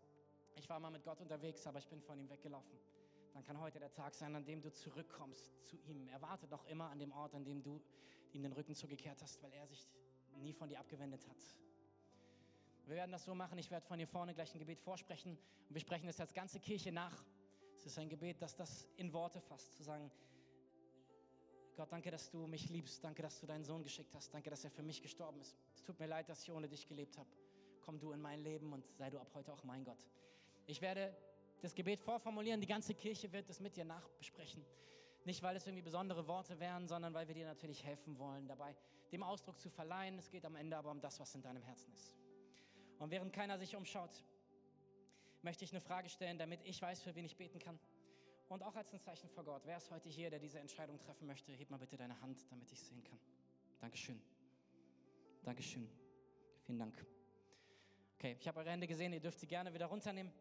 ich 0.56 0.70
war 0.70 0.80
mal 0.80 0.90
mit 0.90 1.04
Gott 1.04 1.22
unterwegs, 1.22 1.66
aber 1.66 1.80
ich 1.80 1.88
bin 1.88 2.02
von 2.02 2.20
ihm 2.20 2.30
weggelaufen. 2.30 2.78
Dann 3.34 3.44
kann 3.44 3.60
heute 3.60 3.80
der 3.80 3.92
Tag 3.92 4.16
sein, 4.16 4.36
an 4.36 4.46
dem 4.46 4.62
du 4.62 4.72
zurückkommst 4.72 5.52
zu 5.64 5.78
ihm. 5.86 6.08
Er 6.10 6.22
wartet 6.22 6.52
noch 6.52 6.66
immer 6.66 6.90
an 6.90 7.00
dem 7.00 7.12
Ort, 7.12 7.36
an 7.36 7.46
dem 7.46 7.62
du 7.62 7.82
ihm 8.34 8.44
den 8.44 8.54
Rücken 8.54 8.76
zugekehrt 8.76 9.22
hast, 9.22 9.42
weil 9.44 9.54
er 9.54 9.68
sich 9.68 9.88
nie 10.36 10.54
von 10.54 10.68
dir 10.68 10.80
abgewendet 10.80 11.28
hat. 11.28 11.38
Wir 12.86 12.96
werden 12.96 13.12
das 13.12 13.26
so 13.26 13.36
machen, 13.36 13.58
ich 13.58 13.70
werde 13.70 13.86
von 13.86 13.98
hier 13.98 14.08
vorne 14.08 14.34
gleich 14.34 14.54
ein 14.54 14.60
Gebet 14.60 14.80
vorsprechen 14.80 15.38
und 15.68 15.74
wir 15.74 15.82
sprechen 15.82 16.08
es 16.08 16.20
als 16.20 16.34
ganze 16.34 16.60
Kirche 16.60 16.92
nach. 16.92 17.24
Es 17.88 17.94
ist 17.94 18.00
ein 18.00 18.10
Gebet, 18.10 18.42
das 18.42 18.54
das 18.54 18.86
in 18.98 19.14
Worte 19.14 19.40
fasst, 19.40 19.74
zu 19.74 19.82
sagen, 19.82 20.12
Gott, 21.78 21.90
danke, 21.90 22.12
dass 22.12 22.30
du 22.30 22.46
mich 22.46 22.68
liebst, 22.68 23.02
danke, 23.02 23.22
dass 23.22 23.40
du 23.40 23.46
deinen 23.46 23.64
Sohn 23.64 23.82
geschickt 23.82 24.14
hast, 24.14 24.34
danke, 24.34 24.50
dass 24.50 24.66
er 24.66 24.72
für 24.72 24.84
mich 24.84 25.02
gestorben 25.02 25.40
ist. 25.40 25.56
Es 25.74 25.84
tut 25.84 25.98
mir 25.98 26.08
leid, 26.08 26.28
dass 26.28 26.44
ich 26.44 26.52
ohne 26.52 26.68
dich 26.68 26.86
gelebt 26.86 27.18
habe. 27.18 27.30
Komm 27.80 27.98
du 27.98 28.12
in 28.12 28.20
mein 28.20 28.44
Leben 28.44 28.74
und 28.74 28.84
sei 28.98 29.10
du 29.10 29.18
ab 29.18 29.32
heute 29.34 29.54
auch 29.54 29.64
mein 29.64 29.86
Gott. 29.86 30.06
Ich 30.66 30.82
werde 30.82 31.16
das 31.62 31.74
Gebet 31.76 32.02
vorformulieren, 32.02 32.60
die 32.60 32.68
ganze 32.68 32.94
Kirche 32.94 33.32
wird 33.32 33.50
es 33.50 33.62
mit 33.62 33.78
dir 33.78 33.86
nachbesprechen. 33.86 34.66
Nicht, 35.24 35.42
weil 35.42 35.56
es 35.56 35.66
irgendwie 35.66 35.84
besondere 35.84 36.28
Worte 36.28 36.60
wären, 36.60 36.90
sondern 36.90 37.14
weil 37.14 37.30
wir 37.30 37.36
dir 37.36 37.46
natürlich 37.46 37.86
helfen 37.86 38.20
wollen, 38.20 38.50
dabei 38.50 38.76
dem 39.14 39.24
Ausdruck 39.24 39.62
zu 39.62 39.70
verleihen. 39.70 40.20
Es 40.20 40.30
geht 40.30 40.44
am 40.44 40.58
Ende 40.58 40.76
aber 40.76 40.92
um 40.92 41.00
das, 41.00 41.22
was 41.22 41.34
in 41.36 41.42
deinem 41.42 41.64
Herzen 41.64 41.94
ist. 41.94 42.14
Und 43.00 43.12
während 43.12 43.32
keiner 43.32 43.58
sich 43.58 43.78
umschaut, 43.78 44.26
möchte 45.42 45.64
ich 45.66 45.72
eine 45.72 45.82
Frage 45.82 46.10
stellen, 46.10 46.38
damit 46.38 46.62
ich 46.64 46.82
weiß, 46.82 47.02
für 47.02 47.16
wen 47.16 47.26
ich 47.26 47.38
beten 47.38 47.60
kann. 47.60 47.80
Und 48.50 48.64
auch 48.64 48.76
als 48.76 48.94
ein 48.94 49.00
Zeichen 49.00 49.30
vor 49.30 49.44
Gott. 49.44 49.64
Wer 49.66 49.78
ist 49.78 49.92
heute 49.92 50.10
hier, 50.10 50.30
der 50.30 50.40
diese 50.40 50.60
Entscheidung 50.60 51.00
treffen 51.00 51.28
möchte? 51.28 51.52
Heb 51.52 51.70
mal 51.70 51.78
bitte 51.78 51.98
deine 51.98 52.20
Hand, 52.22 52.40
damit 52.50 52.72
ich 52.72 52.82
sehen 52.82 53.04
kann. 53.04 53.20
Dankeschön. 53.80 54.22
Dankeschön. 55.44 55.90
Vielen 56.66 56.80
Dank. 56.80 57.06
Okay, 58.16 58.38
ich 58.40 58.48
habe 58.48 58.60
eure 58.60 58.72
Hände 58.72 58.88
gesehen. 58.88 59.14
Ihr 59.14 59.20
dürft 59.20 59.40
sie 59.40 59.48
gerne 59.48 59.74
wieder 59.74 59.88
runternehmen. 59.88 60.32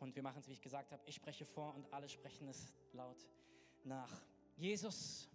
Und 0.00 0.14
wir 0.14 0.22
machen 0.22 0.40
es, 0.40 0.48
wie 0.48 0.52
ich 0.52 0.60
gesagt 0.60 0.92
habe. 0.92 1.02
Ich 1.06 1.14
spreche 1.14 1.44
vor 1.44 1.74
und 1.74 1.92
alle 1.92 2.08
sprechen 2.08 2.48
es 2.48 2.72
laut 2.92 3.18
nach. 3.84 4.10
Jesus, 4.56 5.28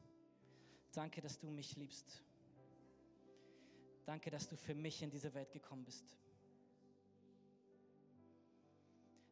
danke, 0.92 1.22
dass 1.22 1.40
du 1.40 1.50
mich 1.50 1.76
liebst. 1.78 2.24
Danke, 4.06 4.30
dass 4.30 4.48
du 4.48 4.56
für 4.56 4.76
mich 4.76 5.02
in 5.02 5.10
diese 5.10 5.34
Welt 5.34 5.52
gekommen 5.52 5.86
bist. 5.86 6.18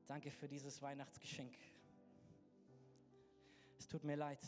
Danke 0.10 0.32
für 0.32 0.48
dieses 0.48 0.82
Weihnachtsgeschenk. 0.82 1.54
Es 3.78 3.88
tut 3.88 4.04
mir 4.04 4.15
leid, 4.15 4.39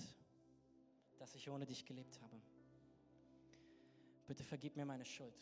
dass 1.19 1.35
ich 1.35 1.47
ohne 1.51 1.67
dich 1.67 1.85
gelebt 1.85 2.19
habe. 2.19 2.41
Bitte 4.25 4.43
vergib 4.43 4.75
mir 4.75 4.85
meine 4.85 5.05
Schuld. 5.05 5.39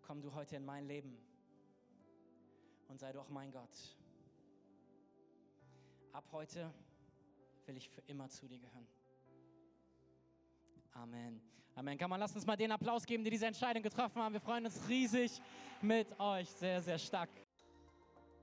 Komm 0.00 0.22
du 0.22 0.32
heute 0.32 0.56
in 0.56 0.64
mein 0.64 0.86
Leben 0.86 1.18
und 2.88 2.98
sei 2.98 3.12
du 3.12 3.20
auch 3.20 3.28
mein 3.28 3.52
Gott. 3.52 3.76
Ab 6.14 6.24
heute 6.32 6.72
will 7.66 7.76
ich 7.76 7.90
für 7.90 8.00
immer 8.06 8.30
zu 8.30 8.48
dir 8.48 8.58
gehören. 8.58 8.86
Amen. 10.92 11.42
Amen. 11.74 11.98
Kann 11.98 12.08
man, 12.08 12.18
lass 12.18 12.34
uns 12.34 12.46
mal 12.46 12.56
den 12.56 12.72
Applaus 12.72 13.04
geben, 13.04 13.22
die 13.22 13.30
diese 13.30 13.46
Entscheidung 13.46 13.82
getroffen 13.82 14.22
haben. 14.22 14.32
Wir 14.32 14.40
freuen 14.40 14.64
uns 14.64 14.88
riesig 14.88 15.42
mit 15.82 16.18
euch. 16.18 16.48
Sehr, 16.48 16.80
sehr 16.80 16.98
stark. 16.98 17.28